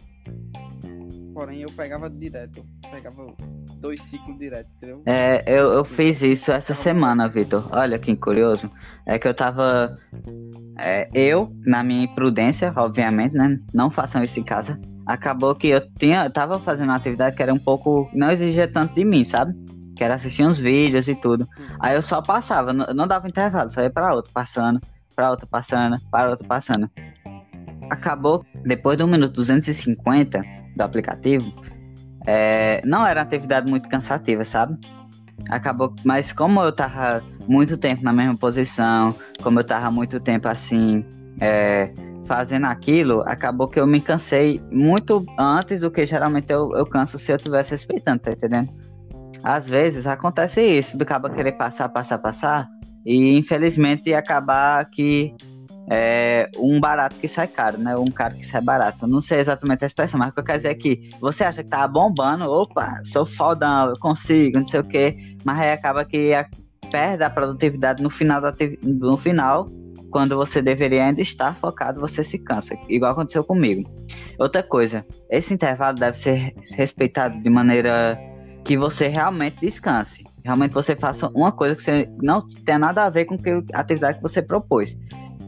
porém 1.34 1.62
eu 1.62 1.70
pegava 1.72 2.10
direto. 2.10 2.66
Pegava 2.92 3.34
dois 3.78 4.02
ciclos 4.04 4.38
direto, 4.38 4.70
entendeu? 4.76 5.02
É, 5.06 5.44
eu, 5.48 5.72
eu 5.72 5.86
fiz 5.86 6.22
isso 6.22 6.52
essa 6.52 6.74
semana, 6.74 7.30
Vitor. 7.30 7.70
Olha 7.72 7.98
que 7.98 8.14
curioso. 8.16 8.70
É 9.06 9.18
que 9.18 9.28
eu 9.28 9.34
tava. 9.34 9.98
É, 10.78 11.10
eu, 11.14 11.54
na 11.66 11.82
minha 11.82 12.04
imprudência, 12.04 12.74
obviamente, 12.76 13.36
né? 13.36 13.58
Não 13.74 13.90
façam 13.90 14.22
isso 14.22 14.40
em 14.40 14.44
casa. 14.44 14.80
Acabou 15.06 15.56
que 15.56 15.68
eu 15.68 15.82
tinha, 15.96 16.26
eu 16.26 16.32
tava 16.32 16.60
fazendo 16.60 16.90
uma 16.90 16.98
atividade 16.98 17.36
que 17.36 17.44
era 17.44 17.54
um 17.54 17.60
pouco. 17.60 18.10
Não 18.14 18.32
exigia 18.32 18.68
tanto 18.68 18.96
de 18.96 19.06
mim, 19.06 19.24
sabe? 19.24 19.54
Que 20.00 20.04
era 20.06 20.16
assistir 20.16 20.46
uns 20.48 20.58
vídeos 20.58 21.10
e 21.10 21.16
tudo. 21.16 21.44
Hum. 21.60 21.68
Aí 21.82 21.96
eu 21.96 22.02
só 22.02 22.22
passava, 22.22 22.72
não, 22.72 22.88
não 22.94 23.06
dava 23.06 23.28
intervalo, 23.28 23.70
só 23.70 23.82
ia 23.82 23.90
pra 23.92 24.16
outro, 24.16 24.32
passando 24.34 24.80
para 25.20 25.32
outra 25.32 25.46
passando, 25.46 25.98
para 26.10 26.30
outra 26.30 26.48
passando. 26.48 26.90
Acabou, 27.90 28.46
depois 28.64 28.98
do 28.98 29.06
minuto 29.06 29.34
250 29.34 30.42
do 30.78 30.82
aplicativo, 30.82 31.52
é, 32.26 32.82
não 32.86 33.06
era 33.06 33.20
uma 33.20 33.26
atividade 33.26 33.70
muito 33.70 33.90
cansativa, 33.90 34.46
sabe? 34.46 34.80
Acabou, 35.50 35.94
mas 36.06 36.32
como 36.32 36.62
eu 36.62 36.72
tava 36.72 37.22
muito 37.50 37.76
tempo 37.76 38.02
na 38.02 38.14
mesma 38.14 38.38
posição, 38.38 39.14
como 39.44 39.60
eu 39.60 39.64
tava 39.66 39.92
muito 39.92 40.22
tempo 40.22 40.48
assim, 40.48 41.04
é, 41.42 41.92
fazendo 42.26 42.68
aquilo, 42.68 43.22
acabou 43.26 43.68
que 43.68 43.80
eu 43.80 43.86
me 43.86 44.00
cansei 44.00 44.62
muito 44.72 45.26
antes 45.38 45.82
do 45.82 45.92
que 45.92 46.06
geralmente 46.06 46.50
eu, 46.54 46.72
eu 46.78 46.86
canso 46.86 47.20
se 47.20 47.30
eu 47.30 47.38
tivesse 47.38 47.72
respeitando, 47.72 48.20
tá 48.20 48.32
entendendo? 48.32 48.70
Às 49.44 49.68
vezes 49.68 50.06
acontece 50.06 50.62
isso, 50.62 50.98
do 50.98 51.06
cabo 51.06 51.30
querer 51.30 51.54
passar, 51.54 51.90
passar, 51.90 52.18
passar, 52.18 52.70
e 53.06 53.38
infelizmente 53.38 54.14
acabar 54.14 54.86
que 54.90 55.34
é 55.92 56.50
um 56.58 56.80
barato 56.80 57.16
que 57.16 57.28
sai 57.28 57.48
caro, 57.48 57.78
né? 57.80 57.96
Um 57.96 58.12
caro 58.12 58.36
que 58.36 58.46
sai 58.46 58.62
barato. 58.62 59.08
Não 59.08 59.20
sei 59.20 59.40
exatamente 59.40 59.84
a 59.84 59.88
expressão, 59.88 60.20
mas 60.20 60.30
o 60.30 60.34
que 60.34 60.40
eu 60.40 60.44
quero 60.44 60.60
dizer 60.60 60.70
é 60.70 60.76
que 60.76 61.10
você 61.20 61.44
acha 61.44 61.64
que 61.64 61.70
tá 61.70 61.88
bombando, 61.88 62.46
opa, 62.46 63.02
sou 63.04 63.26
fodão, 63.26 63.90
eu 63.90 64.00
consigo, 64.00 64.60
não 64.60 64.66
sei 64.66 64.80
o 64.82 64.84
quê, 64.84 65.18
mas 65.44 65.60
aí 65.60 65.72
acaba 65.72 66.06
que 66.06 66.32
perde 66.92 67.24
a 67.24 67.30
produtividade 67.30 68.04
no 68.04 68.10
final, 68.10 68.40
da, 68.40 68.54
no 68.84 69.18
final, 69.18 69.68
quando 70.12 70.36
você 70.36 70.62
deveria 70.62 71.06
ainda 71.06 71.22
estar 71.22 71.56
focado, 71.56 72.00
você 72.00 72.24
se 72.24 72.38
cansa, 72.38 72.76
igual 72.88 73.14
aconteceu 73.14 73.44
comigo. 73.44 73.90
Outra 74.38 74.62
coisa, 74.62 75.06
esse 75.30 75.54
intervalo 75.54 75.98
deve 75.98 76.18
ser 76.18 76.54
respeitado 76.76 77.42
de 77.42 77.50
maneira 77.50 78.18
que 78.70 78.78
você 78.78 79.08
realmente 79.08 79.62
descanse. 79.62 80.24
Realmente 80.46 80.76
você 80.76 80.96
faça 80.96 81.28
uma 81.30 81.52
coisa 81.52 81.76
que 81.76 81.82
você 81.82 82.08
não 82.22 82.40
tem 82.40 82.78
nada 82.78 83.04
a 83.04 83.10
ver 83.10 83.26
com 83.26 83.34
a 83.74 83.80
atividade 83.80 84.18
que 84.18 84.22
você 84.22 84.44
propôs. 84.44 84.96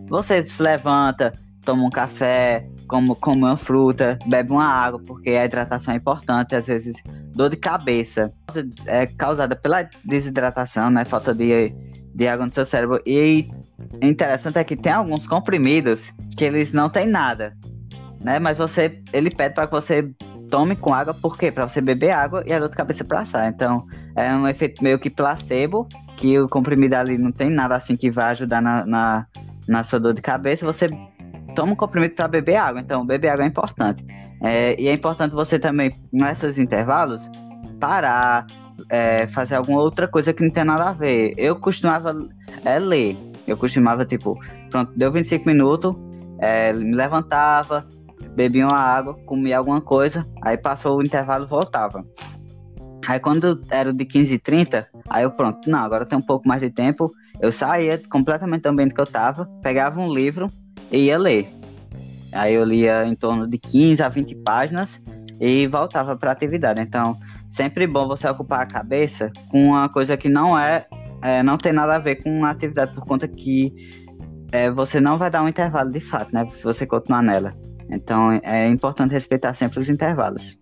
Você 0.09 0.41
se 0.41 0.59
levanta, 0.59 1.31
toma 1.63 1.83
um 1.83 1.91
café, 1.91 2.67
come, 2.87 3.15
come 3.17 3.43
uma 3.43 3.57
fruta, 3.57 4.17
bebe 4.25 4.51
uma 4.51 4.65
água, 4.65 4.99
porque 5.05 5.29
a 5.29 5.45
hidratação 5.45 5.93
é 5.93 5.97
importante. 5.97 6.55
Às 6.55 6.65
vezes, 6.65 6.95
dor 7.31 7.51
de 7.51 7.57
cabeça 7.57 8.33
é 8.87 9.05
causada 9.05 9.55
pela 9.55 9.87
desidratação, 10.03 10.89
né? 10.89 11.05
Falta 11.05 11.31
de, 11.31 11.75
de 12.15 12.27
água 12.27 12.47
no 12.47 12.51
seu 12.51 12.65
cérebro. 12.65 13.03
E 13.05 13.51
interessante 14.01 14.57
é 14.57 14.63
que 14.63 14.75
tem 14.75 14.93
alguns 14.93 15.27
comprimidos 15.27 16.11
que 16.35 16.43
eles 16.43 16.73
não 16.73 16.89
têm 16.89 17.05
nada, 17.05 17.55
né? 18.19 18.39
Mas 18.39 18.57
você, 18.57 18.99
ele 19.13 19.29
pede 19.29 19.53
para 19.53 19.67
que 19.67 19.73
você 19.73 20.11
tome 20.51 20.75
com 20.75 20.93
água, 20.93 21.13
por 21.13 21.37
quê? 21.37 21.49
Para 21.49 21.67
você 21.67 21.79
beber 21.79 22.11
água 22.11 22.43
e 22.45 22.51
a 22.51 22.59
dor 22.59 22.69
de 22.69 22.75
cabeça 22.75 23.05
passar. 23.05 23.47
Então, 23.47 23.87
é 24.15 24.31
um 24.35 24.45
efeito 24.47 24.83
meio 24.83 24.99
que 24.99 25.09
placebo, 25.09 25.87
que 26.17 26.37
o 26.37 26.47
comprimido 26.47 26.93
ali 26.93 27.17
não 27.17 27.31
tem 27.31 27.49
nada 27.49 27.75
assim 27.75 27.95
que 27.95 28.11
vai 28.11 28.31
ajudar 28.31 28.61
na, 28.61 28.85
na, 28.85 29.25
na 29.67 29.83
sua 29.83 29.99
dor 29.99 30.13
de 30.13 30.21
cabeça. 30.21 30.65
Você 30.65 30.89
toma 31.55 31.71
um 31.71 31.75
comprimido 31.75 32.13
para 32.15 32.27
beber 32.27 32.57
água. 32.57 32.81
Então, 32.81 33.05
beber 33.05 33.29
água 33.29 33.45
é 33.45 33.47
importante. 33.47 34.05
É, 34.43 34.79
e 34.79 34.89
é 34.89 34.93
importante 34.93 35.33
você 35.33 35.57
também, 35.57 35.95
nesses 36.11 36.57
intervalos, 36.57 37.21
parar, 37.79 38.45
é, 38.89 39.27
fazer 39.27 39.55
alguma 39.55 39.79
outra 39.79 40.07
coisa 40.07 40.33
que 40.33 40.43
não 40.43 40.51
tem 40.51 40.65
nada 40.65 40.89
a 40.89 40.93
ver. 40.93 41.33
Eu 41.37 41.55
costumava 41.55 42.13
é, 42.65 42.77
ler. 42.77 43.17
Eu 43.47 43.55
costumava, 43.55 44.05
tipo, 44.05 44.37
pronto, 44.69 44.91
deu 44.97 45.11
25 45.11 45.47
minutos, 45.47 45.95
é, 46.39 46.73
me 46.73 46.95
levantava, 46.95 47.87
bebia 48.35 48.67
uma 48.67 48.77
água, 48.77 49.13
comia 49.25 49.57
alguma 49.57 49.81
coisa, 49.81 50.25
aí 50.41 50.57
passou 50.57 50.97
o 50.97 51.03
intervalo 51.03 51.47
voltava. 51.47 52.05
Aí 53.07 53.19
quando 53.19 53.61
era 53.69 53.91
de 53.91 54.05
15 54.05 54.35
e 54.35 54.39
30, 54.39 54.87
aí 55.09 55.23
eu 55.23 55.31
pronto, 55.31 55.69
não, 55.69 55.79
agora 55.79 56.05
tem 56.05 56.17
um 56.17 56.21
pouco 56.21 56.47
mais 56.47 56.61
de 56.61 56.69
tempo, 56.69 57.11
eu 57.39 57.51
saía 57.51 57.99
completamente 58.09 58.61
do 58.61 58.69
ambiente 58.69 58.93
que 58.93 59.01
eu 59.01 59.07
tava, 59.07 59.45
pegava 59.61 59.99
um 59.99 60.13
livro 60.13 60.47
e 60.91 61.05
ia 61.05 61.17
ler. 61.17 61.51
Aí 62.31 62.53
eu 62.53 62.63
lia 62.63 63.05
em 63.05 63.15
torno 63.15 63.47
de 63.47 63.57
15 63.57 64.01
a 64.03 64.09
20 64.09 64.35
páginas 64.35 65.01
e 65.39 65.67
voltava 65.67 66.15
para 66.15 66.29
a 66.29 66.33
atividade. 66.33 66.81
Então, 66.81 67.17
sempre 67.49 67.87
bom 67.87 68.07
você 68.07 68.27
ocupar 68.27 68.61
a 68.61 68.65
cabeça 68.65 69.31
com 69.49 69.69
uma 69.69 69.89
coisa 69.89 70.15
que 70.15 70.29
não 70.29 70.57
é, 70.57 70.85
é 71.21 71.41
não 71.41 71.57
tem 71.57 71.73
nada 71.73 71.95
a 71.95 71.99
ver 71.99 72.23
com 72.23 72.45
a 72.45 72.51
atividade, 72.51 72.93
por 72.93 73.05
conta 73.05 73.27
que 73.27 73.73
é, 74.51 74.69
você 74.69 75.01
não 75.01 75.17
vai 75.17 75.31
dar 75.31 75.41
um 75.41 75.47
intervalo 75.47 75.89
de 75.89 75.99
fato, 75.99 76.33
né? 76.33 76.47
Se 76.53 76.63
você 76.63 76.85
continuar 76.85 77.23
nela. 77.23 77.53
Então 77.91 78.31
é 78.43 78.67
importante 78.67 79.11
respeitar 79.11 79.53
sempre 79.53 79.79
os 79.79 79.89
intervalos. 79.89 80.57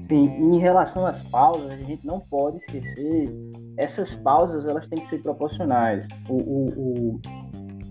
Sim, 0.00 0.26
em 0.26 0.58
relação 0.58 1.04
às 1.04 1.22
pausas, 1.24 1.70
a 1.70 1.76
gente 1.76 2.06
não 2.06 2.20
pode 2.20 2.58
esquecer, 2.58 3.28
essas 3.76 4.14
pausas 4.14 4.64
elas 4.64 4.86
têm 4.86 5.00
que 5.00 5.08
ser 5.08 5.20
proporcionais. 5.20 6.06
O, 6.28 6.34
o, 6.34 6.68
o, 6.76 7.20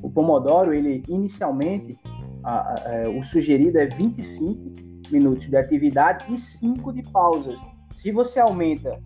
o 0.02 0.10
Pomodoro, 0.10 0.74
ele 0.74 1.04
inicialmente, 1.10 2.00
a, 2.44 2.74
a, 2.74 2.76
é, 2.86 3.10
o 3.10 3.22
sugerido 3.24 3.78
é 3.78 3.88
25 3.88 5.12
minutos 5.12 5.48
de 5.48 5.58
atividade 5.58 6.26
e 6.34 6.40
5 6.40 6.94
de 6.94 7.04
pausas. 7.12 7.60
Se 7.94 8.12
você 8.12 8.40
aumenta 8.40 9.00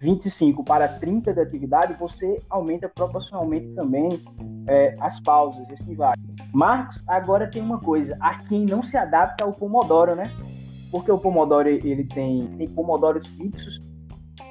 25 0.00 0.62
para 0.62 0.86
30 0.86 1.34
de 1.34 1.40
atividade, 1.40 1.94
você 1.98 2.40
aumenta 2.48 2.88
proporcionalmente 2.88 3.74
também 3.74 4.08
é, 4.68 4.94
as 5.00 5.20
pausas, 5.20 5.66
assim 5.70 5.94
vai. 5.94 6.14
Marcos, 6.52 7.02
agora 7.06 7.50
tem 7.50 7.60
uma 7.60 7.80
coisa, 7.80 8.16
há 8.20 8.36
quem 8.38 8.64
não 8.64 8.82
se 8.82 8.96
adapta 8.96 9.44
ao 9.44 9.52
Pomodoro, 9.52 10.14
né? 10.14 10.32
Porque 10.90 11.10
o 11.10 11.18
Pomodoro, 11.18 11.68
ele 11.68 12.04
tem, 12.04 12.46
tem 12.56 12.68
Pomodoros 12.68 13.26
fixos, 13.26 13.80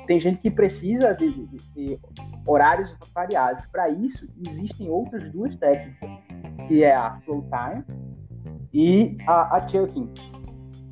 tem 0.06 0.20
gente 0.20 0.42
que 0.42 0.52
precisa 0.52 1.14
de, 1.14 1.30
de, 1.30 1.58
de 1.74 2.00
horários 2.46 2.94
variados. 3.14 3.66
Para 3.68 3.90
isso, 3.90 4.28
existem 4.46 4.90
outras 4.90 5.32
duas 5.32 5.56
técnicas, 5.58 6.10
que 6.68 6.84
é 6.84 6.96
a 6.96 7.20
Flow 7.22 7.44
Time 7.44 7.84
e 8.74 9.18
a, 9.28 9.58
a 9.58 9.68
Chunking. 9.68 10.10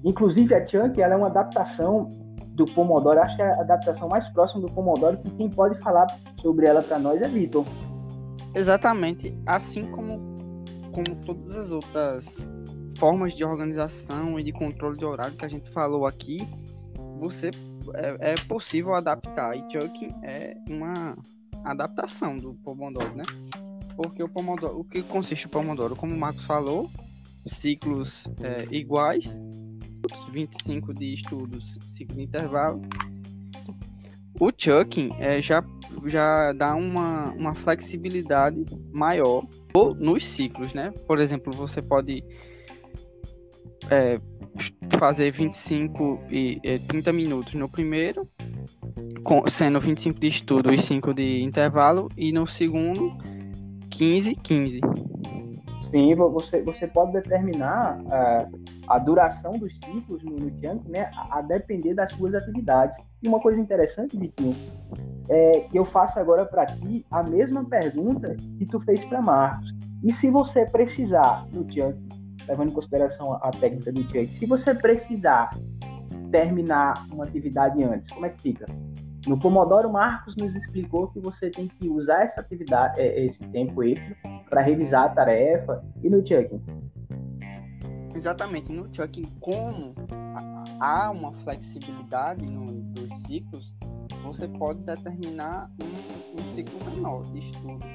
Inclusive, 0.03 0.53
a 0.53 0.65
Chunking 0.65 1.01
ela 1.01 1.13
é 1.13 1.17
uma 1.17 1.27
adaptação 1.27 2.09
do 2.55 2.65
Pomodoro, 2.65 3.19
acho 3.19 3.35
que 3.35 3.41
é 3.41 3.51
a 3.51 3.61
adaptação 3.61 4.07
mais 4.07 4.27
próxima 4.29 4.61
do 4.61 4.73
Pomodoro, 4.73 5.17
que 5.17 5.29
quem 5.31 5.49
pode 5.49 5.79
falar 5.81 6.07
sobre 6.41 6.65
ela 6.65 6.81
para 6.81 6.97
nós 6.97 7.21
é 7.21 7.27
Vitor. 7.27 7.65
Exatamente, 8.53 9.37
assim 9.45 9.91
como, 9.91 10.19
como 10.93 11.15
todas 11.25 11.55
as 11.55 11.71
outras 11.71 12.49
formas 12.97 13.33
de 13.33 13.43
organização 13.43 14.39
e 14.39 14.43
de 14.43 14.53
controle 14.53 14.97
de 14.97 15.03
horário 15.03 15.35
que 15.35 15.43
a 15.43 15.49
gente 15.49 15.69
falou 15.71 16.05
aqui, 16.05 16.37
você 17.19 17.51
é, 17.93 18.31
é 18.31 18.35
possível 18.47 18.93
adaptar. 18.93 19.55
E 19.55 19.63
chucking 19.69 20.15
é 20.23 20.55
uma 20.69 21.17
adaptação 21.65 22.37
do 22.37 22.53
Pomodoro, 22.53 23.13
né? 23.15 23.23
Porque 23.97 24.23
o 24.23 24.29
Pomodoro, 24.29 24.79
o 24.79 24.83
que 24.83 25.03
consiste 25.03 25.45
o 25.45 25.49
Pomodoro? 25.49 25.95
Como 25.95 26.13
o 26.13 26.17
Marcos 26.17 26.45
falou, 26.45 26.89
ciclos 27.45 28.25
é, 28.41 28.65
iguais, 28.73 29.29
25 30.31 30.93
de 30.93 31.13
estudos, 31.13 31.77
de 31.95 32.21
intervalo. 32.21 32.81
O 34.39 34.51
chucking 34.55 35.11
é, 35.17 35.41
já, 35.41 35.63
já 36.05 36.51
dá 36.53 36.75
uma, 36.75 37.31
uma 37.31 37.55
flexibilidade 37.55 38.65
maior 38.91 39.47
nos 39.97 40.25
ciclos, 40.25 40.73
né? 40.73 40.91
Por 41.07 41.19
exemplo, 41.19 41.53
você 41.53 41.81
pode 41.81 42.23
é, 43.89 44.19
fazer 44.97 45.31
25 45.31 46.19
e 46.29 46.59
é, 46.63 46.77
30 46.79 47.13
minutos 47.13 47.53
no 47.53 47.69
primeiro, 47.69 48.27
com, 49.23 49.47
sendo 49.47 49.79
25 49.79 50.19
de 50.19 50.27
estudo 50.27 50.73
e 50.73 50.77
5 50.77 51.13
de 51.13 51.41
intervalo, 51.41 52.09
e 52.17 52.31
no 52.31 52.45
segundo, 52.47 53.17
15, 53.89 54.35
15. 54.35 54.81
Sim, 55.85 56.15
você, 56.15 56.61
você 56.61 56.87
pode 56.87 57.13
determinar 57.13 57.99
uh, 58.01 58.59
a 58.87 58.97
duração 58.97 59.51
dos 59.53 59.75
ciclos 59.75 60.23
no, 60.23 60.31
no 60.31 60.51
né, 60.89 61.11
a, 61.15 61.39
a, 61.39 61.41
depender 61.41 61.93
das 61.93 62.11
suas 62.11 62.33
atividades. 62.33 62.97
E 63.21 63.27
uma 63.27 63.39
coisa 63.39 63.61
interessante, 63.61 64.17
Vitinho, 64.17 64.55
é 65.29 65.61
que 65.61 65.77
eu 65.77 65.85
faço 65.85 66.19
agora 66.19 66.45
para 66.45 66.65
ti 66.65 67.05
a 67.11 67.21
mesma 67.23 67.63
pergunta 67.65 68.35
que 68.57 68.65
tu 68.65 68.79
fez 68.79 69.03
para 69.05 69.21
Marcos. 69.21 69.73
E 70.03 70.11
se 70.11 70.29
você 70.29 70.65
precisar 70.65 71.47
no 71.53 71.71
Chunk, 71.71 71.97
levando 72.47 72.69
em 72.69 72.73
consideração 72.73 73.33
a, 73.33 73.37
a 73.37 73.51
técnica 73.51 73.91
do 73.91 74.01
Chunk, 74.03 74.27
se 74.27 74.45
você 74.45 74.73
precisar 74.73 75.51
terminar 76.31 77.05
uma 77.11 77.25
atividade 77.25 77.83
antes, 77.83 78.09
como 78.09 78.25
é 78.25 78.29
que 78.29 78.41
fica? 78.41 78.65
No 79.27 79.39
Pomodoro, 79.39 79.91
Marcos 79.91 80.35
nos 80.35 80.53
explicou 80.55 81.07
que 81.07 81.19
você 81.19 81.49
tem 81.49 81.67
que 81.67 81.89
usar 81.89 82.23
essa 82.23 82.41
atividade, 82.41 83.01
é, 83.01 83.25
esse 83.25 83.43
tempo 83.47 83.83
extra 83.83 84.15
para 84.49 84.61
revisar 84.61 85.05
a 85.05 85.09
tarefa 85.09 85.83
e 86.03 86.09
no 86.09 86.17
Chucking. 86.17 86.61
Exatamente, 88.13 88.71
no 88.71 88.87
Chucking, 88.93 89.25
como 89.39 89.95
há 90.79 91.09
uma 91.09 91.33
flexibilidade 91.33 92.45
no, 92.45 92.65
dos 92.65 93.11
ciclos, 93.25 93.73
você 94.23 94.47
pode 94.47 94.81
determinar 94.81 95.71
um, 95.81 96.39
um 96.39 96.51
ciclo 96.51 96.79
menor 96.91 97.23
de 97.31 97.39
estudo. 97.39 97.85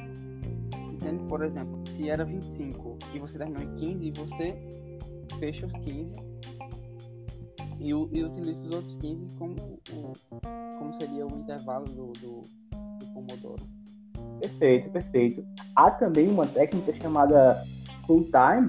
Entende? 0.92 1.22
Por 1.28 1.42
exemplo, 1.42 1.80
se 1.86 2.10
era 2.10 2.24
25 2.24 2.98
e 3.14 3.20
você 3.20 3.38
terminou 3.38 3.62
em 3.62 3.74
15, 3.76 4.10
você 4.10 4.56
fecha 5.38 5.64
os 5.64 5.74
15 5.78 6.29
e, 7.80 7.88
e 7.88 8.24
utiliza 8.24 8.66
os 8.66 8.74
outros 8.74 8.96
15 8.96 9.34
como, 9.36 9.56
como 10.78 10.92
seria 10.94 11.26
o 11.26 11.38
intervalo 11.38 11.86
do, 11.86 12.12
do, 12.12 12.40
do 12.70 13.06
Pomodoro. 13.14 13.62
Perfeito, 14.40 14.90
perfeito. 14.90 15.44
Há 15.74 15.90
também 15.90 16.28
uma 16.28 16.46
técnica 16.46 16.92
chamada 16.92 17.64
full 18.06 18.24
time, 18.24 18.68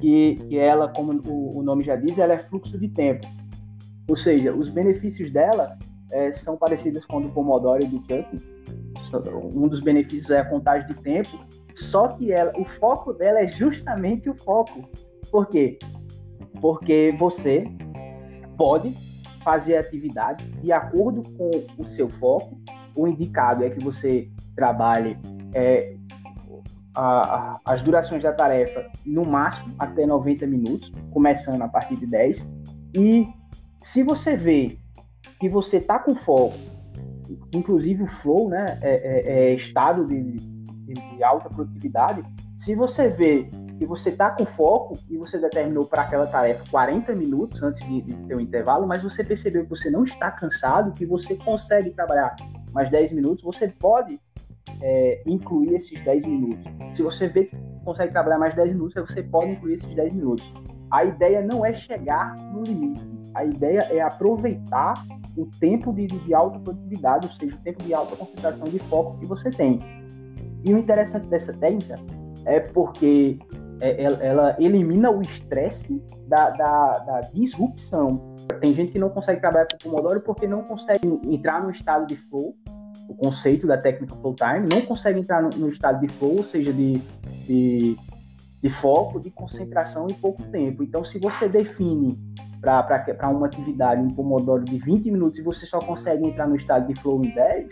que, 0.00 0.34
que 0.48 0.58
ela, 0.58 0.88
como 0.88 1.12
o, 1.26 1.58
o 1.58 1.62
nome 1.62 1.82
já 1.82 1.96
diz, 1.96 2.18
ela 2.18 2.34
é 2.34 2.38
fluxo 2.38 2.78
de 2.78 2.88
tempo. 2.88 3.26
Ou 4.08 4.16
seja, 4.16 4.54
os 4.54 4.68
benefícios 4.68 5.30
dela 5.30 5.78
é, 6.12 6.32
são 6.32 6.56
parecidos 6.56 7.04
com 7.06 7.18
o 7.18 7.22
do 7.22 7.28
Pomodoro 7.30 7.82
e 7.82 7.86
do 7.86 7.98
Chuck. 7.98 8.60
Um 9.54 9.66
dos 9.66 9.80
benefícios 9.80 10.30
é 10.30 10.40
a 10.40 10.44
contagem 10.44 10.86
de 10.86 11.00
tempo, 11.00 11.38
só 11.74 12.08
que 12.08 12.32
ela, 12.32 12.52
o 12.56 12.64
foco 12.64 13.12
dela 13.12 13.40
é 13.40 13.48
justamente 13.48 14.28
o 14.28 14.34
foco. 14.34 14.88
Por 15.30 15.48
quê? 15.48 15.78
Porque 16.60 17.14
você 17.18 17.64
pode 18.60 18.94
fazer 19.42 19.78
atividade 19.78 20.44
de 20.44 20.70
acordo 20.70 21.22
com 21.32 21.50
o 21.82 21.88
seu 21.88 22.10
foco. 22.10 22.60
O 22.94 23.08
indicado 23.08 23.64
é 23.64 23.70
que 23.70 23.82
você 23.82 24.28
trabalhe 24.54 25.16
é, 25.54 25.96
a, 26.94 27.54
a, 27.54 27.60
as 27.64 27.80
durações 27.80 28.22
da 28.22 28.34
tarefa 28.34 28.86
no 29.06 29.24
máximo 29.24 29.74
até 29.78 30.04
90 30.04 30.46
minutos, 30.46 30.92
começando 31.10 31.62
a 31.62 31.68
partir 31.68 31.96
de 31.96 32.06
10. 32.06 32.50
E 32.94 33.26
se 33.80 34.02
você 34.02 34.36
vê 34.36 34.76
que 35.40 35.48
você 35.48 35.78
está 35.78 35.98
com 35.98 36.14
foco, 36.14 36.58
inclusive 37.54 38.02
o 38.02 38.06
flow, 38.06 38.50
né, 38.50 38.78
é, 38.82 38.90
é, 38.90 39.52
é 39.52 39.54
estado 39.54 40.06
de, 40.06 40.22
de, 40.22 40.92
de 40.92 41.24
alta 41.24 41.48
produtividade, 41.48 42.22
se 42.58 42.74
você 42.74 43.08
vê 43.08 43.48
e 43.80 43.86
você 43.86 44.10
está 44.10 44.30
com 44.30 44.44
foco 44.44 44.94
e 45.08 45.16
você 45.16 45.38
determinou 45.38 45.86
para 45.86 46.02
aquela 46.02 46.26
tarefa 46.26 46.62
40 46.70 47.14
minutos 47.14 47.62
antes 47.62 47.82
de, 47.88 48.02
de 48.02 48.14
ter 48.26 48.34
o 48.34 48.36
um 48.36 48.40
intervalo, 48.40 48.86
mas 48.86 49.02
você 49.02 49.24
percebeu 49.24 49.64
que 49.64 49.70
você 49.70 49.90
não 49.90 50.04
está 50.04 50.30
cansado, 50.30 50.92
que 50.92 51.06
você 51.06 51.34
consegue 51.34 51.90
trabalhar 51.90 52.36
mais 52.72 52.90
10 52.90 53.12
minutos, 53.12 53.42
você 53.42 53.68
pode 53.68 54.20
é, 54.82 55.22
incluir 55.26 55.74
esses 55.74 55.98
10 56.04 56.26
minutos. 56.26 56.64
Se 56.92 57.02
você 57.02 57.26
vê 57.26 57.44
que 57.44 57.56
consegue 57.82 58.12
trabalhar 58.12 58.38
mais 58.38 58.54
10 58.54 58.74
minutos, 58.74 58.94
você 59.08 59.22
pode 59.22 59.52
incluir 59.52 59.74
esses 59.74 59.94
10 59.94 60.14
minutos. 60.14 60.52
A 60.90 61.04
ideia 61.04 61.40
não 61.40 61.64
é 61.64 61.72
chegar 61.72 62.36
no 62.52 62.62
limite, 62.62 63.00
a 63.34 63.46
ideia 63.46 63.80
é 63.90 64.02
aproveitar 64.02 64.92
o 65.38 65.46
tempo 65.58 65.90
de, 65.94 66.06
de 66.06 66.34
alta 66.34 66.58
produtividade, 66.58 67.26
ou 67.26 67.32
seja, 67.32 67.56
o 67.56 67.60
tempo 67.60 67.82
de 67.82 67.94
alta 67.94 68.14
concentração 68.14 68.64
de 68.64 68.78
foco 68.80 69.18
que 69.18 69.26
você 69.26 69.50
tem. 69.50 69.78
E 70.64 70.74
o 70.74 70.78
interessante 70.78 71.28
dessa 71.28 71.54
técnica 71.54 71.98
é 72.44 72.60
porque 72.60 73.38
é, 73.80 74.02
ela, 74.02 74.56
elimina 74.58 75.10
o 75.10 75.20
estresse 75.22 76.02
da, 76.26 76.50
da, 76.50 76.98
da, 76.98 77.20
disrupção. 77.32 78.36
Tem 78.60 78.74
gente 78.74 78.92
que 78.92 78.98
não 78.98 79.10
consegue 79.10 79.40
trabalhar 79.40 79.66
com 79.66 79.78
Pomodoro 79.78 80.20
porque 80.20 80.46
não 80.46 80.62
consegue 80.62 81.06
entrar 81.24 81.62
no 81.62 81.70
estado 81.70 82.06
de 82.06 82.16
flow, 82.16 82.54
o 83.08 83.14
conceito 83.14 83.66
da 83.66 83.78
técnica 83.78 84.14
flow 84.14 84.34
time, 84.34 84.68
não 84.68 84.82
consegue 84.82 85.20
entrar 85.20 85.42
no, 85.42 85.50
no 85.50 85.68
estado 85.68 86.00
de 86.06 86.12
flow, 86.14 86.36
ou 86.38 86.44
seja, 86.44 86.72
de, 86.72 86.98
de, 87.46 87.96
de, 88.62 88.70
foco, 88.70 89.18
de 89.18 89.30
concentração 89.30 90.06
em 90.08 90.14
pouco 90.14 90.42
tempo. 90.44 90.82
Então, 90.82 91.04
se 91.04 91.18
você 91.18 91.48
define 91.48 92.18
para 92.60 93.30
uma 93.30 93.46
atividade 93.46 94.02
um 94.02 94.10
Pomodoro 94.10 94.64
de 94.64 94.78
20 94.78 95.10
minutos 95.10 95.38
e 95.38 95.42
você 95.42 95.64
só 95.64 95.78
consegue 95.78 96.26
entrar 96.26 96.46
no 96.46 96.56
estado 96.56 96.86
de 96.92 97.00
flow 97.00 97.24
em 97.24 97.34
10, 97.34 97.68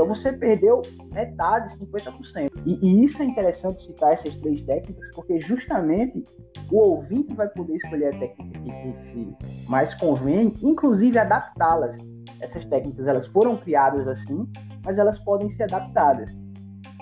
então 0.00 0.14
você 0.14 0.32
perdeu 0.32 0.80
metade, 1.12 1.78
50%. 1.78 2.50
E, 2.64 2.78
e, 2.82 3.04
isso 3.04 3.22
é 3.22 3.26
interessante 3.26 3.82
citar 3.82 4.14
essas 4.14 4.34
três 4.36 4.62
técnicas, 4.62 5.10
porque 5.14 5.38
justamente 5.38 6.24
o 6.72 6.78
ouvinte 6.78 7.34
vai 7.34 7.46
poder 7.50 7.76
escolher 7.76 8.14
a 8.14 8.18
técnica 8.18 8.60
que, 8.60 8.92
que, 9.12 9.36
mais 9.68 9.92
convém, 9.92 10.54
inclusive 10.62 11.18
adaptá-las. 11.18 11.98
Essas 12.40 12.64
técnicas 12.64 13.06
elas 13.06 13.26
foram 13.26 13.58
criadas 13.58 14.08
assim, 14.08 14.48
mas 14.82 14.96
elas 14.96 15.18
podem 15.18 15.50
ser 15.50 15.64
adaptadas. 15.64 16.34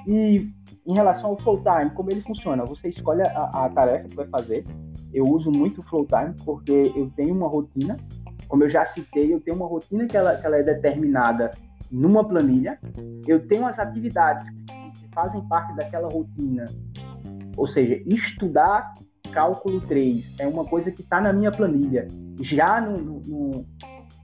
E 0.05 0.51
em 0.85 0.95
relação 0.95 1.31
ao 1.31 1.39
flow 1.39 1.63
time, 1.63 1.91
como 1.91 2.11
ele 2.11 2.23
funciona? 2.23 2.65
Você 2.65 2.89
escolhe 2.89 3.23
a, 3.23 3.67
a 3.67 3.69
tarefa 3.69 4.09
que 4.09 4.17
vai 4.17 4.27
fazer. 4.27 4.65
Eu 5.15 5.25
uso 5.25 5.53
muito 5.53 5.81
o 5.81 5.85
flow 5.85 6.05
time 6.05 6.35
porque 6.45 6.93
eu 6.97 7.09
tenho 7.15 7.33
uma 7.33 7.47
rotina. 7.47 7.97
Como 8.49 8.65
eu 8.65 8.69
já 8.69 8.85
citei, 8.85 9.33
eu 9.33 9.41
tenho 9.41 9.57
uma 9.57 9.69
rotina 9.69 10.05
que 10.07 10.17
ela, 10.17 10.37
que 10.37 10.45
ela 10.45 10.57
é 10.57 10.65
determinada 10.65 11.51
numa 11.91 12.25
planilha, 12.27 12.79
eu 13.27 13.47
tenho 13.47 13.67
as 13.67 13.79
atividades 13.79 14.49
que 14.51 15.09
fazem 15.13 15.41
parte 15.49 15.75
daquela 15.77 16.09
rotina, 16.09 16.65
ou 17.57 17.67
seja, 17.67 18.01
estudar 18.07 18.93
cálculo 19.33 19.81
3 19.83 20.35
é 20.39 20.47
uma 20.47 20.65
coisa 20.65 20.91
que 20.91 21.03
está 21.03 21.21
na 21.21 21.33
minha 21.33 21.51
planilha. 21.51 22.09
Já 22.41 22.81
no, 22.81 23.21
no, 23.21 23.67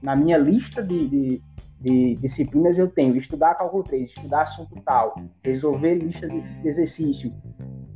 na 0.01 0.15
minha 0.15 0.37
lista 0.37 0.81
de, 0.81 1.07
de, 1.07 1.41
de, 1.79 2.15
disciplinas 2.15 2.79
eu 2.79 2.87
tenho 2.87 3.15
estudar 3.17 3.55
cálculo 3.55 3.83
3, 3.83 4.09
estudar 4.09 4.41
assunto 4.41 4.75
tal, 4.83 5.15
resolver 5.43 5.95
lista 5.95 6.27
de, 6.27 6.67
exercício. 6.67 7.31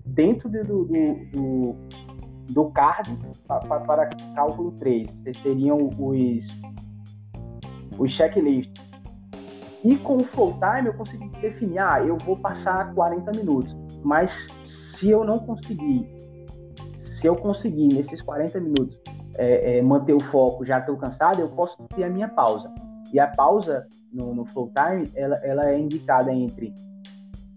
Dentro 0.05 0.49
do, 0.49 0.63
do, 0.63 0.85
do, 1.31 1.75
do 2.49 2.71
card 2.71 3.17
para, 3.47 3.79
para 3.79 4.09
cálculo 4.35 4.71
3, 4.73 5.09
seriam 5.41 5.89
os, 5.97 6.47
os 7.97 8.11
checklists 8.11 8.88
e 9.83 9.95
com 9.97 10.17
o 10.17 10.23
full 10.23 10.53
time 10.53 10.87
eu 10.87 10.93
consegui 10.93 11.29
definir, 11.41 11.79
ah, 11.79 12.03
eu 12.03 12.17
vou 12.17 12.37
passar 12.37 12.93
40 12.93 13.31
minutos. 13.31 13.75
Mas 14.03 14.47
se 14.61 15.09
eu 15.09 15.23
não 15.23 15.39
conseguir, 15.39 16.05
se 17.01 17.27
eu 17.27 17.35
conseguir 17.35 17.87
nesses 17.87 18.21
40 18.21 18.59
minutos 18.59 18.99
é, 19.37 19.77
é, 19.77 19.81
manter 19.81 20.13
o 20.13 20.19
foco, 20.19 20.65
já 20.65 20.79
estou 20.79 20.97
cansado, 20.97 21.39
eu 21.39 21.49
posso 21.49 21.77
ter 21.95 22.03
a 22.03 22.09
minha 22.09 22.27
pausa. 22.27 22.73
E 23.13 23.19
a 23.19 23.27
pausa 23.27 23.87
no, 24.11 24.33
no 24.35 24.45
time, 24.45 25.09
ela, 25.15 25.35
ela 25.37 25.69
é 25.69 25.79
indicada 25.79 26.33
entre 26.33 26.73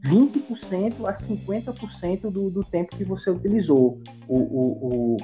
20% 0.05 1.05
a 1.05 1.13
50% 1.13 2.31
do, 2.31 2.51
do 2.51 2.65
tempo 2.65 2.97
que 2.97 3.05
você 3.05 3.31
utilizou. 3.31 4.01
O, 4.29 4.39
o, 4.39 5.15
o, 5.15 5.17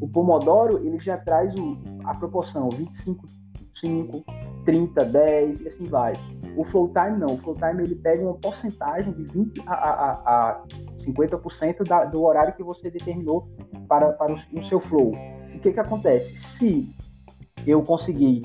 o 0.00 0.08
Pomodoro, 0.08 0.78
ele 0.86 0.98
já 0.98 1.16
traz 1.16 1.54
o, 1.54 1.76
a 2.04 2.14
proporção 2.14 2.68
25 2.70 3.26
5, 3.80 4.24
30, 4.70 5.04
10 5.04 5.60
e 5.62 5.68
assim 5.68 5.84
vai. 5.84 6.12
O 6.56 6.64
flow 6.64 6.92
time 6.92 7.18
não. 7.18 7.34
O 7.34 7.38
flow 7.38 7.56
time 7.56 7.82
ele 7.82 7.96
pega 7.96 8.22
uma 8.22 8.34
porcentagem 8.34 9.12
de 9.12 9.24
20 9.24 9.62
a, 9.66 9.72
a, 9.74 10.10
a 10.12 10.62
50% 10.96 11.88
da, 11.88 12.04
do 12.04 12.22
horário 12.22 12.54
que 12.54 12.62
você 12.62 12.88
determinou 12.88 13.48
para, 13.88 14.12
para 14.12 14.32
o, 14.32 14.38
o 14.58 14.64
seu 14.64 14.78
flow. 14.78 15.12
O 15.54 15.58
que 15.58 15.72
que 15.72 15.80
acontece? 15.80 16.36
Se 16.36 16.88
eu 17.66 17.82
conseguir 17.82 18.42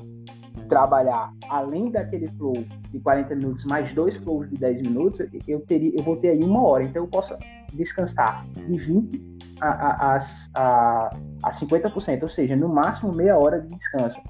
trabalhar 0.68 1.32
além 1.48 1.92
daquele 1.92 2.26
flow 2.26 2.54
de 2.90 2.98
40 2.98 3.36
minutos 3.36 3.64
mais 3.64 3.92
dois 3.92 4.16
flows 4.16 4.50
de 4.50 4.56
10 4.56 4.82
minutos, 4.82 5.20
eu 5.46 5.60
teria, 5.60 5.96
eu 5.96 6.02
vou 6.02 6.16
ter 6.16 6.30
aí 6.30 6.42
uma 6.42 6.60
hora. 6.64 6.82
Então 6.82 7.04
eu 7.04 7.08
posso 7.08 7.36
descansar 7.72 8.44
de 8.50 8.76
20 8.76 9.36
a, 9.60 9.68
a, 9.68 10.18
a, 10.54 11.10
a 11.44 11.50
50%, 11.52 12.22
ou 12.22 12.28
seja, 12.28 12.56
no 12.56 12.68
máximo 12.68 13.14
meia 13.14 13.38
hora 13.38 13.60
de 13.60 13.68
descanso. 13.68 14.20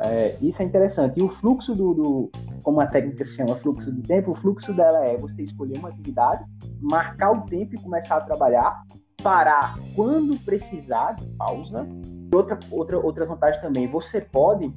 É, 0.00 0.36
isso 0.40 0.62
é 0.62 0.64
interessante. 0.64 1.18
E 1.18 1.22
o 1.22 1.28
fluxo 1.28 1.74
do, 1.74 1.94
do, 1.94 2.30
como 2.62 2.80
a 2.80 2.86
técnica 2.86 3.24
se 3.24 3.34
chama, 3.34 3.56
fluxo 3.56 3.90
do 3.90 4.02
tempo, 4.02 4.30
o 4.30 4.34
fluxo 4.34 4.72
dela 4.72 5.04
é 5.04 5.16
você 5.16 5.42
escolher 5.42 5.78
uma 5.78 5.88
atividade, 5.88 6.44
marcar 6.80 7.32
o 7.32 7.42
tempo 7.42 7.74
e 7.74 7.78
começar 7.80 8.16
a 8.16 8.20
trabalhar, 8.20 8.84
parar 9.22 9.78
quando 9.94 10.38
precisar 10.44 11.12
de 11.12 11.26
pausa. 11.36 11.86
E 12.30 12.34
outra, 12.34 12.58
outra, 12.70 12.98
outra 12.98 13.26
vantagem 13.26 13.60
também, 13.60 13.88
você 13.88 14.20
pode 14.20 14.72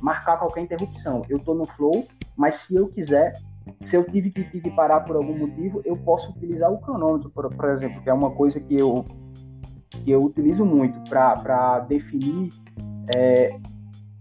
marcar 0.00 0.38
qualquer 0.38 0.62
interrupção. 0.62 1.22
Eu 1.28 1.36
estou 1.36 1.54
no 1.54 1.66
flow, 1.66 2.06
mas 2.36 2.56
se 2.56 2.74
eu 2.74 2.88
quiser, 2.88 3.34
se 3.82 3.96
eu 3.96 4.04
tive 4.04 4.30
que, 4.30 4.44
que 4.44 4.70
parar 4.70 5.00
por 5.00 5.16
algum 5.16 5.36
motivo, 5.36 5.82
eu 5.84 5.96
posso 5.96 6.30
utilizar 6.30 6.72
o 6.72 6.78
cronômetro, 6.78 7.30
por, 7.30 7.54
por 7.54 7.70
exemplo, 7.70 8.02
que 8.02 8.08
é 8.08 8.12
uma 8.12 8.30
coisa 8.30 8.58
que 8.58 8.74
eu, 8.74 9.04
que 9.90 10.10
eu 10.10 10.22
utilizo 10.24 10.64
muito 10.64 10.98
para 11.08 11.80
definir 11.80 12.50
é, 13.14 13.58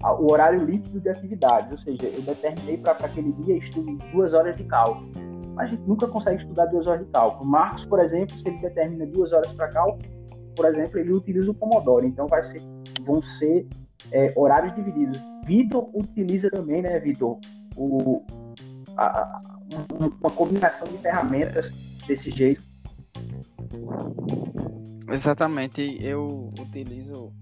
o 0.04 0.32
horário 0.32 0.64
líquido 0.66 1.00
de 1.00 1.10
atividades. 1.10 1.72
Ou 1.72 1.78
seja, 1.78 2.04
eu 2.04 2.22
determinei 2.22 2.78
para 2.78 2.94
aquele 2.94 3.32
dia 3.34 3.58
estudo 3.58 3.98
duas 4.12 4.34
horas 4.34 4.56
de 4.56 4.64
cálculo. 4.64 5.10
A 5.58 5.66
gente 5.66 5.84
nunca 5.84 6.08
consegue 6.08 6.42
estudar 6.42 6.66
duas 6.68 6.88
horas 6.88 7.06
de 7.06 7.12
cálculo. 7.12 7.50
Marcos, 7.50 7.86
por 7.86 8.00
exemplo, 8.00 8.38
se 8.40 8.48
ele 8.48 8.58
determina 8.60 9.06
duas 9.06 9.32
horas 9.32 9.52
para 9.54 9.68
cálculo, 9.70 10.04
por 10.56 10.66
exemplo, 10.66 11.00
ele 11.00 11.14
utiliza 11.14 11.52
o 11.52 11.54
Pomodoro. 11.54 12.06
Então 12.06 12.28
vai 12.28 12.44
ser, 12.44 12.62
vão 13.04 13.22
ser 13.22 13.68
é, 14.12 14.34
horários 14.36 14.74
divididos. 14.76 15.20
Vitor 15.46 15.90
utiliza 15.94 16.50
também, 16.50 16.82
né, 16.82 17.00
Vitor, 17.00 17.38
o, 17.76 18.24
a, 18.98 19.42
uma 20.20 20.30
combinação 20.32 20.88
de 20.88 20.98
ferramentas 20.98 21.72
desse 22.08 22.32
jeito. 22.32 22.64
Exatamente, 25.10 25.98
eu 26.02 26.52
utilizo 26.60 27.34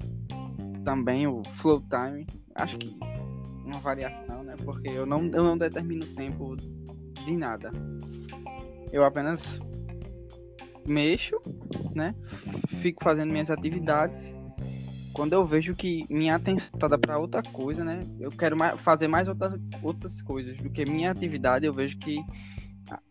também 0.83 1.27
o 1.27 1.43
Flow 1.57 1.81
Time, 1.81 2.25
acho 2.59 2.77
que 2.77 2.95
uma 3.65 3.79
variação, 3.79 4.43
né? 4.43 4.55
Porque 4.63 4.89
eu 4.89 5.05
não, 5.05 5.25
eu 5.25 5.43
não 5.43 5.57
determino 5.57 6.05
tempo 6.07 6.55
de 6.55 7.37
nada. 7.37 7.71
Eu 8.91 9.03
apenas 9.03 9.59
mexo, 10.87 11.35
né? 11.93 12.15
Fico 12.81 13.03
fazendo 13.03 13.31
minhas 13.31 13.51
atividades 13.51 14.33
quando 15.13 15.33
eu 15.33 15.45
vejo 15.45 15.75
que 15.75 16.05
minha 16.09 16.35
atenção 16.35 16.71
está 16.73 16.97
para 16.97 17.17
outra 17.17 17.43
coisa, 17.43 17.83
né? 17.83 18.01
Eu 18.19 18.31
quero 18.31 18.55
mais, 18.55 18.79
fazer 18.79 19.07
mais 19.07 19.27
outras, 19.27 19.53
outras 19.83 20.21
coisas 20.21 20.57
do 20.57 20.69
que 20.69 20.85
minha 20.85 21.11
atividade, 21.11 21.65
eu 21.65 21.73
vejo 21.73 21.97
que 21.97 22.19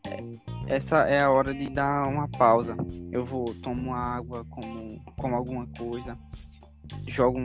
é, 0.07 0.75
essa 0.75 1.01
é 1.01 1.21
a 1.23 1.31
hora 1.31 1.53
de 1.53 1.69
dar 1.69 2.09
uma 2.09 2.29
pausa. 2.29 2.77
Eu 3.13 3.25
vou, 3.25 3.55
tomo 3.57 3.95
água, 3.95 4.45
como, 4.49 5.05
como 5.19 5.35
alguma 5.35 5.67
coisa, 5.77 6.19
jogo 7.07 7.39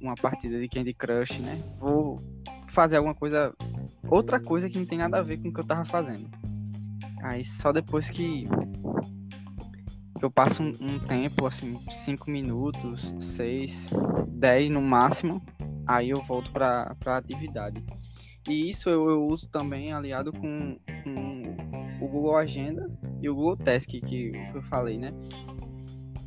uma 0.00 0.14
partida 0.14 0.58
de 0.58 0.68
Candy 0.68 0.94
Crush, 0.94 1.38
né? 1.38 1.62
Vou 1.78 2.18
fazer 2.68 2.96
alguma 2.96 3.14
coisa, 3.14 3.54
outra 4.08 4.40
coisa 4.40 4.68
que 4.68 4.78
não 4.78 4.86
tem 4.86 4.98
nada 4.98 5.18
a 5.18 5.22
ver 5.22 5.38
com 5.38 5.48
o 5.48 5.52
que 5.52 5.60
eu 5.60 5.66
tava 5.66 5.84
fazendo. 5.84 6.28
Aí 7.22 7.44
só 7.44 7.72
depois 7.72 8.08
que 8.08 8.46
eu 10.22 10.30
passo 10.30 10.62
um, 10.62 10.72
um 10.80 10.98
tempo, 10.98 11.46
assim, 11.46 11.78
5 11.88 12.30
minutos, 12.30 13.14
6, 13.18 13.90
10 14.28 14.70
no 14.70 14.82
máximo, 14.82 15.42
aí 15.86 16.10
eu 16.10 16.22
volto 16.22 16.50
para 16.50 16.94
a 17.06 17.16
atividade. 17.16 17.82
E 18.48 18.70
isso 18.70 18.88
eu, 18.88 19.08
eu 19.10 19.26
uso 19.26 19.48
também 19.48 19.92
aliado 19.92 20.32
com, 20.32 20.78
com, 21.04 22.04
o 22.04 22.08
Google 22.08 22.36
Agenda 22.36 22.90
e 23.20 23.28
o 23.28 23.34
Google 23.34 23.56
Task 23.56 23.90
que 23.90 24.32
eu 24.54 24.62
falei, 24.62 24.96
né? 24.96 25.12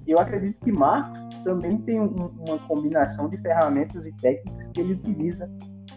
Eu 0.05 0.19
acredito 0.19 0.63
que 0.63 0.71
Marcos 0.71 1.22
também 1.43 1.77
tem 1.79 1.99
um, 1.99 2.31
uma 2.47 2.59
combinação 2.67 3.29
de 3.29 3.37
ferramentas 3.37 4.05
e 4.05 4.11
técnicas 4.13 4.67
que 4.69 4.81
ele 4.81 4.93
utiliza 4.93 5.49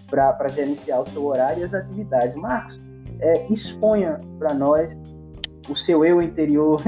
para 0.08 0.48
gerenciar 0.48 1.02
o 1.02 1.10
seu 1.10 1.24
horário 1.24 1.62
e 1.62 1.64
as 1.64 1.74
atividades. 1.74 2.34
Marcos, 2.36 2.78
é, 3.20 3.52
exponha 3.52 4.18
para 4.38 4.54
nós 4.54 4.96
o 5.68 5.76
seu 5.76 6.04
eu 6.04 6.22
interior, 6.22 6.80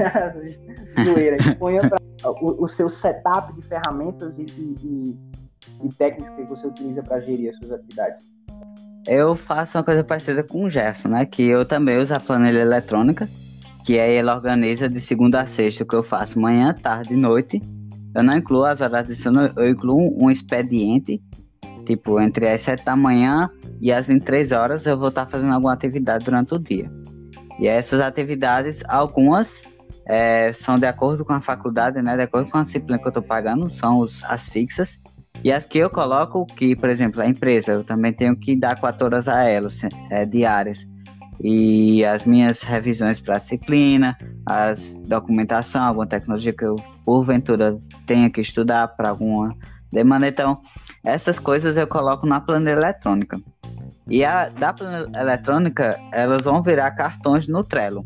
zoeira, 1.05 1.37
exponha 1.37 1.81
pra, 1.87 1.99
o, 2.29 2.63
o, 2.63 2.67
seu 2.67 2.89
setup 2.89 3.53
de 3.53 3.61
ferramentas 3.61 4.37
e, 4.37 4.45
e, 4.45 5.17
e 5.83 5.89
técnicas 5.97 6.35
que 6.35 6.43
você 6.43 6.67
utiliza 6.67 7.03
para 7.03 7.19
gerir 7.19 7.51
as 7.51 7.57
suas 7.57 7.71
atividades. 7.71 8.21
Eu 9.07 9.35
faço 9.35 9.77
uma 9.77 9.83
coisa 9.83 10.03
parecida 10.03 10.43
com 10.43 10.65
o 10.65 10.69
Gerson, 10.69 11.09
né? 11.09 11.25
Que 11.25 11.43
eu 11.43 11.65
também 11.65 11.97
uso 11.97 12.13
a 12.13 12.19
planilha 12.19 12.59
eletrônica, 12.59 13.27
que 13.85 13.99
aí 13.99 14.15
ela 14.15 14.35
organiza 14.35 14.87
de 14.87 15.01
segunda 15.01 15.41
a 15.41 15.47
sexta 15.47 15.83
o 15.83 15.87
que 15.87 15.95
eu 15.95 16.03
faço 16.03 16.39
manhã, 16.39 16.73
tarde 16.73 17.13
e 17.13 17.17
noite. 17.17 17.61
Eu 18.15 18.23
não 18.23 18.37
incluo 18.37 18.63
as 18.63 18.81
horas 18.81 19.07
de 19.07 19.15
sono, 19.15 19.51
eu 19.55 19.69
incluo 19.69 20.15
um 20.21 20.29
expediente, 20.29 21.21
tipo, 21.85 22.19
entre 22.19 22.47
as 22.47 22.61
sete 22.61 22.83
da 22.83 22.95
manhã 22.95 23.49
e 23.79 23.91
as 23.91 24.07
23 24.07 24.51
horas 24.51 24.85
eu 24.85 24.97
vou 24.97 25.09
estar 25.09 25.27
fazendo 25.27 25.53
alguma 25.53 25.73
atividade 25.73 26.25
durante 26.25 26.53
o 26.53 26.59
dia. 26.59 26.91
E 27.59 27.67
essas 27.67 27.99
atividades, 27.99 28.81
algumas 28.87 29.61
é, 30.07 30.51
são 30.53 30.75
de 30.75 30.87
acordo 30.87 31.23
com 31.23 31.33
a 31.33 31.41
faculdade, 31.41 32.01
né? 32.01 32.15
De 32.15 32.23
acordo 32.23 32.49
com 32.49 32.57
a 32.57 32.63
disciplina 32.63 32.97
que 32.97 33.05
eu 33.05 33.09
estou 33.09 33.21
pagando, 33.21 33.69
são 33.69 33.99
os, 33.99 34.23
as 34.23 34.49
fixas. 34.49 34.99
E 35.43 35.51
as 35.51 35.65
que 35.65 35.77
eu 35.77 35.89
coloco, 35.89 36.45
que, 36.45 36.75
por 36.75 36.89
exemplo, 36.89 37.21
a 37.21 37.27
empresa, 37.27 37.73
eu 37.73 37.83
também 37.83 38.11
tenho 38.11 38.35
que 38.35 38.57
dar 38.57 38.79
quatro 38.79 39.05
horas 39.05 39.27
a 39.27 39.43
elas, 39.43 39.81
é, 40.09 40.25
diárias. 40.25 40.87
E 41.41 42.03
as 42.03 42.25
minhas 42.25 42.61
revisões 42.61 43.19
para 43.19 43.37
disciplina, 43.37 44.17
as 44.45 44.99
documentação, 45.07 45.81
alguma 45.81 46.05
tecnologia 46.05 46.51
que 46.51 46.65
eu, 46.65 46.75
porventura, 47.05 47.77
tenha 48.05 48.29
que 48.29 48.41
estudar 48.41 48.89
para 48.89 49.09
alguma 49.09 49.55
demanda. 49.91 50.27
Então, 50.27 50.61
essas 51.03 51.39
coisas 51.39 51.77
eu 51.77 51.87
coloco 51.87 52.25
na 52.25 52.41
planilha 52.41 52.71
eletrônica. 52.71 53.39
E 54.07 54.25
a 54.25 54.49
da 54.49 54.75
eletrônica, 55.19 55.99
elas 56.11 56.43
vão 56.43 56.61
virar 56.61 56.91
cartões 56.91 57.47
no 57.47 57.63
Trello. 57.63 58.05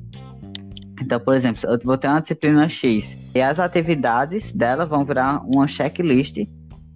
Então, 1.02 1.20
por 1.20 1.36
exemplo, 1.36 1.62
eu 1.68 1.80
vou 1.84 1.98
ter 1.98 2.08
uma 2.08 2.22
disciplina 2.22 2.70
X 2.70 3.18
e 3.34 3.42
as 3.42 3.60
atividades 3.60 4.54
dela 4.54 4.86
vão 4.86 5.04
virar 5.04 5.42
uma 5.46 5.68
checklist 5.68 6.38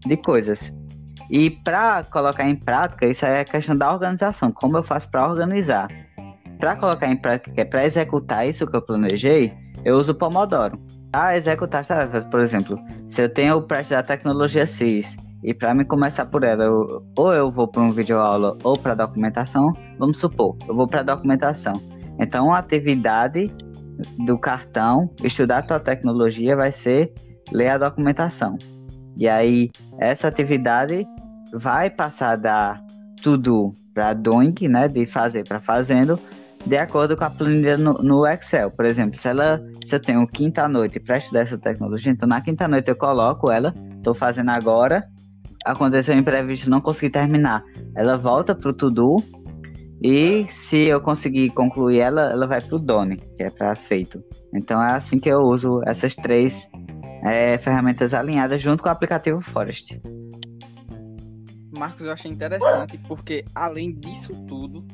de 0.06 0.18
coisas. 0.18 0.72
E 1.30 1.50
para 1.50 2.04
colocar 2.06 2.48
em 2.48 2.56
prática, 2.56 3.06
isso 3.06 3.26
é 3.26 3.44
questão 3.44 3.76
da 3.76 3.92
organização. 3.92 4.52
Como 4.52 4.78
eu 4.78 4.84
faço 4.84 5.10
para 5.10 5.28
organizar? 5.28 5.90
Para 6.60 6.76
colocar 6.76 7.08
em 7.08 7.16
prática, 7.16 7.66
para 7.66 7.86
executar 7.86 8.48
isso 8.48 8.66
que 8.66 8.76
eu 8.76 8.82
planejei, 8.82 9.54
eu 9.86 9.96
uso 9.98 10.12
o 10.12 10.16
Pomodoro. 10.16 10.80
Para 11.12 11.38
executar 11.38 11.86
tarefas, 11.86 12.26
por 12.26 12.40
exemplo, 12.40 12.78
se 13.08 13.22
eu 13.22 13.30
tenho 13.30 13.62
preste 13.62 13.92
da 13.92 14.04
tecnologia 14.04 14.66
CIS 14.68 15.16
e 15.44 15.54
para 15.54 15.74
me 15.74 15.86
começar 15.86 16.26
por 16.26 16.44
ela, 16.44 16.64
eu, 16.64 17.04
ou 17.16 17.34
eu 17.34 17.52
vou 17.52 17.68
para 17.68 17.82
um 17.82 17.92
vídeo 17.92 18.18
aula 18.18 18.58
ou 18.64 18.78
para 18.78 18.96
documentação, 18.96 19.72
vamos 19.98 20.20
supor, 20.20 20.58
eu 20.68 20.76
vou 20.76 20.88
para 20.88 21.04
documentação. 21.04 21.82
Então, 22.20 22.52
a 22.52 22.58
atividade 22.58 23.52
do 24.26 24.38
cartão, 24.38 25.10
estudar 25.24 25.60
a 25.60 25.64
tua 25.64 25.80
tecnologia 25.80 26.56
vai 26.56 26.72
ser 26.72 27.14
ler 27.52 27.70
a 27.70 27.78
documentação. 27.78 28.58
E 29.16 29.28
aí, 29.28 29.70
essa 30.00 30.28
atividade 30.28 31.08
vai 31.54 31.90
passar 31.90 32.36
da 32.36 32.82
tudo 33.22 33.74
para 33.94 34.14
doing, 34.14 34.54
né, 34.70 34.88
de 34.88 35.06
fazer 35.06 35.48
para 35.48 35.60
fazendo, 35.60 36.20
de 36.68 36.78
acordo 36.78 37.16
com 37.16 37.24
a 37.24 37.30
planilha 37.30 37.78
no, 37.78 37.94
no, 37.94 38.28
Excel. 38.28 38.70
Por 38.72 38.86
exemplo, 38.86 39.18
se 39.18 39.28
ela 39.28 39.62
se 39.86 39.96
eu 39.96 40.02
tenho 40.02 40.28
quinta 40.28 40.68
noite 40.68 41.00
para 41.00 41.18
estudar 41.18 41.42
essa 41.42 41.58
tecnologia, 41.58 42.12
então 42.12 42.28
na 42.28 42.42
quinta 42.42 42.68
noite 42.68 42.90
eu 42.90 42.96
coloco 42.96 43.50
ela, 43.50 43.74
estou 43.96 44.14
fazendo 44.14 44.50
agora, 44.50 45.08
aconteceu 45.66 46.14
um 46.14 46.20
imprevisto, 46.20 46.70
não 46.70 46.82
consegui 46.82 47.10
terminar. 47.10 47.64
Ela 47.96 48.18
volta 48.18 48.54
pro 48.54 48.74
to-do 48.74 49.24
e 50.04 50.46
se 50.50 50.88
eu 50.88 51.00
conseguir 51.00 51.50
concluir 51.52 52.00
ela, 52.00 52.30
ela 52.32 52.46
vai 52.46 52.60
pro 52.62 52.78
Done, 52.78 53.16
que 53.16 53.44
é 53.44 53.50
para 53.50 53.74
feito. 53.74 54.22
Então 54.54 54.84
é 54.84 54.92
assim 54.92 55.20
que 55.20 55.30
eu 55.30 55.40
uso 55.40 55.82
essas 55.86 56.16
três 56.16 56.70
é, 57.24 57.58
ferramentas 57.58 58.14
alinhadas 58.14 58.62
junto 58.62 58.84
com 58.84 58.90
o 58.90 58.92
aplicativo 58.92 59.40
Forest. 59.40 60.02
Marcos, 61.78 62.06
eu 62.06 62.12
achei 62.12 62.30
interessante 62.30 62.98
porque 63.08 63.46
além 63.56 63.94
disso 63.94 64.34
tudo, 64.48 64.86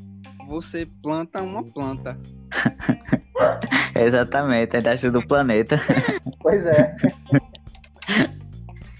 você 0.53 0.87
planta 1.01 1.41
uma 1.41 1.63
planta. 1.63 2.15
Exatamente, 3.95 4.77
é 4.77 5.09
do 5.09 5.25
planeta. 5.27 5.77
Pois 6.43 6.65
é. 6.65 6.93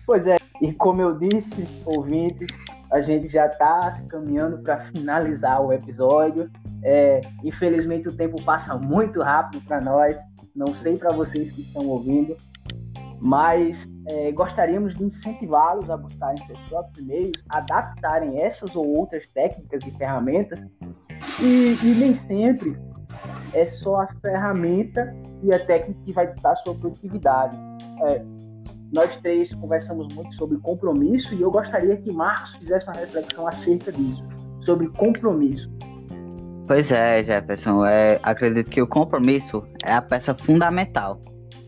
pois 0.06 0.26
é, 0.26 0.36
e 0.62 0.72
como 0.72 1.02
eu 1.02 1.20
disse, 1.20 1.68
ouvinte, 1.86 2.48
a 2.90 3.02
gente 3.02 3.28
já 3.28 3.48
está 3.48 4.02
caminhando 4.08 4.64
para 4.64 4.80
finalizar 4.86 5.62
o 5.62 5.74
episódio. 5.74 6.50
É, 6.82 7.20
infelizmente 7.44 8.08
o 8.08 8.16
tempo 8.16 8.42
passa 8.44 8.78
muito 8.78 9.22
rápido 9.22 9.62
para 9.66 9.82
nós. 9.82 10.16
Não 10.56 10.74
sei 10.74 10.96
para 10.96 11.12
vocês 11.12 11.52
que 11.52 11.64
estão 11.64 11.86
ouvindo, 11.86 12.38
mas 13.22 13.86
é, 14.08 14.32
gostaríamos 14.32 14.94
de 14.94 15.04
incentivá-los 15.04 15.90
a 15.90 15.98
buscarem 15.98 16.46
seus 16.46 16.60
próprios 16.70 17.06
meios, 17.06 17.44
adaptarem 17.50 18.42
essas 18.42 18.74
ou 18.74 18.88
outras 18.88 19.28
técnicas 19.28 19.86
e 19.86 19.92
ferramentas, 19.92 20.66
e, 21.42 21.78
e 21.84 21.96
nem 21.96 22.20
sempre 22.28 22.78
é 23.54 23.70
só 23.70 24.02
a 24.02 24.08
ferramenta 24.22 25.16
e 25.44 25.54
a 25.54 25.66
técnica 25.66 26.00
que 26.06 26.14
vai 26.14 26.34
dar 26.42 26.56
sua 26.58 26.74
produtividade. 26.76 27.58
É, 28.04 28.22
nós 28.92 29.16
três 29.18 29.54
conversamos 29.54 30.14
muito 30.14 30.34
sobre 30.36 30.58
compromisso 30.60 31.34
e 31.34 31.42
eu 31.42 31.52
gostaria 31.52 31.98
que 31.98 32.12
Marcos 32.12 32.56
fizesse 32.56 32.86
uma 32.86 32.96
reflexão 32.96 33.48
acerca 33.48 33.92
disso, 33.92 34.24
sobre 34.62 34.88
compromisso. 34.90 35.72
Pois 36.68 36.92
é, 36.92 37.24
Jefferson. 37.24 37.86
É, 37.86 38.20
acredito 38.24 38.70
que 38.70 38.82
o 38.82 38.88
compromisso 38.88 39.64
é 39.84 39.94
a 39.94 40.02
peça 40.02 40.34
fundamental. 40.34 41.20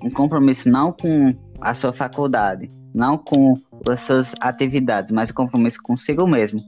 Um 0.03 0.09
compromisso 0.09 0.69
não 0.69 0.91
com 0.91 1.33
a 1.59 1.73
sua 1.73 1.91
faculdade, 1.91 2.69
não 2.93 3.17
com 3.17 3.55
as 3.87 4.01
suas 4.01 4.33
atividades, 4.39 5.11
mas 5.11 5.31
um 5.31 5.33
compromisso 5.33 5.79
consigo 5.81 6.25
mesmo. 6.27 6.59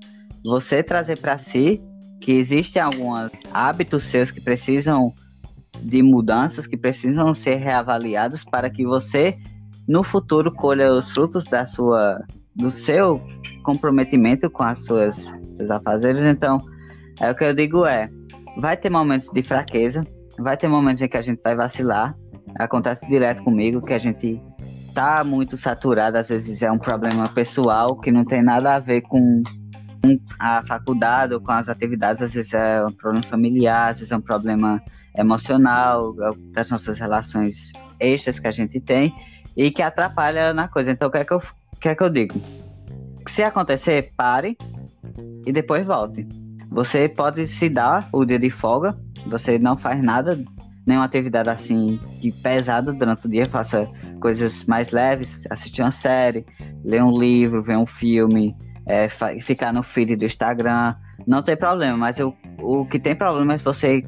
Você 0.44 0.84
trazer 0.84 1.20
para 1.20 1.38
si 1.38 1.82
que 2.22 2.34
existem 2.34 2.82
alguns 2.82 3.30
hábitos 3.52 4.06
seus 4.06 4.32
que 4.32 4.42
precisam 4.42 5.14
de 5.82 6.02
mudanças, 6.02 6.68
que 6.68 6.78
precisam 6.78 7.34
ser 7.34 7.56
reavaliados 7.56 8.44
para 8.44 8.70
que 8.70 8.86
você 8.86 9.38
no 9.88 10.04
futuro 10.04 10.52
colha 10.52 10.92
os 10.92 11.12
frutos 11.12 11.46
da 11.46 11.66
sua 11.66 12.20
do 12.56 12.72
seu 12.72 13.22
comprometimento 13.64 14.50
com 14.50 14.64
as 14.64 14.84
suas 14.84 15.32
seus 15.50 15.70
afazeres. 15.70 16.24
Então, 16.24 16.60
é 17.20 17.30
o 17.30 17.36
que 17.36 17.44
eu 17.44 17.54
digo 17.54 17.86
é, 17.86 18.10
vai 18.58 18.76
ter 18.76 18.90
momentos 18.90 19.30
de 19.32 19.44
fraqueza, 19.44 20.06
vai 20.40 20.58
ter 20.58 20.68
momentos 20.68 21.02
em 21.02 21.08
que 21.08 21.18
a 21.18 21.22
gente 21.22 21.40
vai 21.44 21.56
vacilar. 21.56 22.16
Acontece 22.58 23.08
direto 23.08 23.44
comigo 23.44 23.86
que 23.86 23.94
a 23.94 24.00
gente 24.00 24.42
tá 24.94 25.24
muito 25.24 25.56
saturado, 25.56 26.18
às 26.18 26.30
vezes 26.30 26.64
é 26.64 26.72
um 26.72 26.80
problema 26.80 27.30
pessoal 27.30 27.96
que 28.00 28.12
não 28.12 28.26
tem 28.26 28.42
nada 28.42 28.74
a 28.74 28.80
ver 28.80 29.02
com 29.02 29.44
a 30.40 30.64
faculdade 30.66 31.34
ou 31.34 31.42
com 31.42 31.52
as 31.52 31.70
atividades, 31.70 32.22
às 32.22 32.34
vezes 32.34 32.54
é 32.54 32.86
um 32.86 32.92
problema 32.92 33.26
familiar, 33.26 33.92
às 33.92 34.00
vezes 34.00 34.12
é 34.12 34.18
um 34.18 34.22
problema 34.22 34.82
emocional, 35.18 36.16
é 36.22 36.54
das 36.54 36.70
nossas 36.70 37.00
relações 37.00 37.72
extras 38.00 38.40
que 38.40 38.48
a 38.48 38.52
gente 38.52 38.80
tem 38.80 39.14
e 39.56 39.72
que 39.72 39.82
atrapalha 39.82 40.54
na 40.54 40.68
coisa. 40.68 40.92
Então, 40.92 41.08
o 41.08 41.12
que 41.12 41.18
é 41.18 41.26
que 41.26 41.34
eu, 41.34 41.42
que 41.82 41.90
é 41.90 41.96
que 41.96 42.04
eu 42.04 42.10
digo? 42.10 42.40
Se 43.28 43.44
acontecer, 43.44 44.14
pare 44.16 44.58
e 45.46 45.52
depois 45.52 45.86
volte. 45.86 46.28
Você 46.70 47.10
pode 47.10 47.48
se 47.48 47.70
dar 47.70 48.08
o 48.12 48.24
dia 48.24 48.38
de 48.38 48.50
folga, 48.50 48.98
você 49.26 49.58
não 49.58 49.78
faz 49.78 50.02
nada, 50.04 50.40
nenhuma 50.86 51.06
atividade 51.06 51.50
assim 51.50 52.00
de 52.22 52.32
pesada 52.32 52.94
durante 52.94 53.26
o 53.26 53.30
dia, 53.30 53.50
faça 53.50 53.90
coisas 54.20 54.66
mais 54.66 54.92
leves, 54.92 55.42
assistir 55.50 55.82
uma 55.82 55.92
série, 55.92 56.46
ler 56.84 57.04
um 57.04 57.18
livro, 57.18 57.64
ver 57.64 57.78
um 57.78 57.86
filme, 57.86 58.56
é, 58.88 59.10
ficar 59.42 59.74
no 59.74 59.84
feed 59.84 60.16
do 60.16 60.26
Instagram, 60.26 60.96
não 61.26 61.44
tem 61.44 61.58
problema, 61.58 61.98
mas 61.98 62.18
eu, 62.18 62.36
o 62.60 62.86
que 62.86 63.00
tem 63.00 63.16
problema 63.16 63.54
é 63.54 63.58
você 63.58 64.04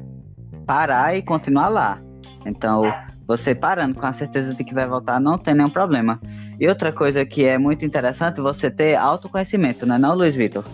parar 0.66 1.16
e 1.16 1.22
continuar 1.22 1.68
lá. 1.68 2.00
Então, 2.46 2.82
você 3.26 3.54
parando 3.54 3.94
com 3.94 4.06
a 4.06 4.12
certeza 4.12 4.54
de 4.54 4.64
que 4.64 4.72
vai 4.72 4.86
voltar, 4.86 5.20
não 5.20 5.36
tem 5.36 5.54
nenhum 5.54 5.68
problema. 5.68 6.18
E 6.58 6.66
outra 6.68 6.92
coisa 6.92 7.24
que 7.24 7.44
é 7.44 7.58
muito 7.58 7.84
interessante, 7.84 8.40
você 8.40 8.70
ter 8.70 8.94
autoconhecimento, 8.94 9.84
não 9.84 9.96
é 9.96 9.98
não, 9.98 10.14
Luiz 10.14 10.34
Vitor? 10.34 10.64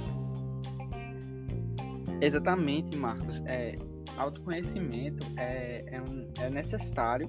Exatamente, 2.21 2.97
Marcos. 2.97 3.43
É, 3.47 3.75
autoconhecimento 4.17 5.27
é, 5.37 5.85
é, 5.87 6.01
um, 6.01 6.29
é 6.41 6.51
necessário 6.51 7.29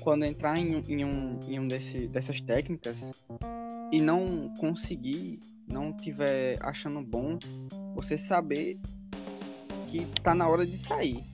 quando 0.00 0.24
entrar 0.24 0.56
em, 0.58 0.80
em 0.88 1.04
um, 1.04 1.38
em 1.46 1.58
um 1.58 1.66
desse, 1.68 2.08
dessas 2.08 2.40
técnicas 2.40 3.12
e 3.92 4.00
não 4.00 4.52
conseguir 4.58 5.38
não 5.68 5.92
tiver 5.92 6.58
achando 6.60 7.00
bom, 7.02 7.38
você 7.94 8.16
saber 8.16 8.78
que 9.88 10.04
tá 10.22 10.34
na 10.34 10.48
hora 10.48 10.66
de 10.66 10.76
sair. 10.76 11.24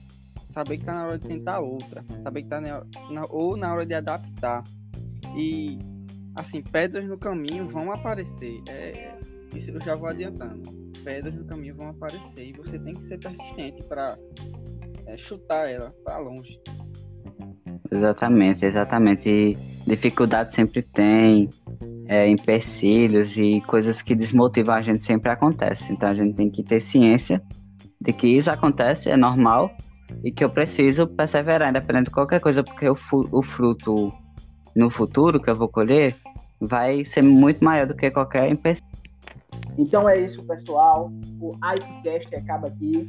Saber 0.45 0.77
que 0.77 0.85
tá 0.85 0.93
na 0.93 1.07
hora 1.07 1.19
de 1.19 1.27
tentar 1.27 1.59
outra. 1.59 2.03
Saber 2.19 2.43
que 2.43 2.49
tá 2.49 2.61
na, 2.61 2.85
na, 3.11 3.25
ou 3.29 3.57
na 3.57 3.73
hora 3.73 3.85
de 3.85 3.93
adaptar. 3.93 4.63
E, 5.35 5.77
assim, 6.35 6.61
pedras 6.61 7.05
no 7.05 7.17
caminho 7.17 7.67
vão 7.67 7.91
aparecer. 7.91 8.61
É, 8.69 9.17
isso 9.53 9.71
eu 9.71 9.81
já 9.81 9.95
vou 9.95 10.07
adiantando. 10.07 10.63
Pedras 11.03 11.35
no 11.35 11.45
caminho 11.45 11.75
vão 11.75 11.89
aparecer. 11.89 12.47
E 12.47 12.53
você 12.53 12.79
tem 12.79 12.93
que 12.93 13.03
ser 13.03 13.19
persistente 13.19 13.83
para 13.83 14.17
é, 15.05 15.17
chutar 15.17 15.69
ela 15.69 15.93
para 16.03 16.17
longe. 16.19 16.57
Exatamente, 17.91 18.65
exatamente. 18.65 19.29
E 19.29 19.57
dificuldade 19.85 20.53
sempre 20.53 20.81
tem 20.81 21.49
é, 22.07 22.27
empecilhos 22.27 23.37
e 23.37 23.61
coisas 23.61 24.01
que 24.01 24.15
desmotivam 24.15 24.75
a 24.75 24.81
gente 24.81 25.03
sempre 25.03 25.31
acontece. 25.31 25.91
Então 25.91 26.09
a 26.09 26.13
gente 26.13 26.35
tem 26.35 26.49
que 26.49 26.63
ter 26.63 26.79
ciência 26.79 27.41
de 27.99 28.13
que 28.13 28.27
isso 28.27 28.51
acontece, 28.51 29.09
é 29.09 29.17
normal 29.17 29.71
e 30.23 30.31
que 30.31 30.43
eu 30.43 30.49
preciso 30.49 31.07
perseverar, 31.07 31.69
independente 31.69 32.05
de 32.05 32.11
qualquer 32.11 32.39
coisa, 32.39 32.63
porque 32.63 32.87
o, 32.87 32.95
o 33.31 33.41
fruto 33.41 34.13
no 34.75 34.89
futuro 34.89 35.41
que 35.41 35.49
eu 35.49 35.55
vou 35.55 35.69
colher 35.69 36.15
vai 36.59 37.03
ser 37.05 37.21
muito 37.21 37.63
maior 37.63 37.87
do 37.87 37.95
que 37.95 38.11
qualquer 38.11 38.49
empecilho. 38.49 38.87
Então 39.77 40.07
é 40.07 40.19
isso, 40.19 40.45
pessoal. 40.45 41.11
O 41.39 41.51
iPcast 41.55 42.35
acaba 42.35 42.67
aqui. 42.67 43.07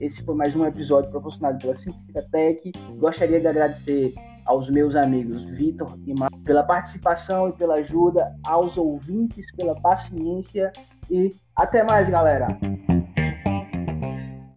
Esse 0.00 0.22
foi 0.22 0.34
mais 0.34 0.54
um 0.56 0.64
episódio 0.66 1.10
proporcionado 1.10 1.58
pela 1.58 1.76
Simplifica 1.76 2.22
Tech. 2.30 2.72
Gostaria 2.98 3.40
de 3.40 3.46
agradecer 3.46 4.14
aos 4.44 4.68
meus 4.70 4.94
amigos 4.94 5.44
Vitor 5.44 5.98
e 6.06 6.14
Marcos 6.14 6.40
pela 6.42 6.62
participação 6.62 7.48
e 7.48 7.52
pela 7.52 7.74
ajuda, 7.74 8.34
aos 8.44 8.76
ouvintes 8.76 9.46
pela 9.54 9.74
paciência 9.80 10.72
e 11.10 11.30
até 11.54 11.82
mais, 11.84 12.08
galera. 12.08 12.58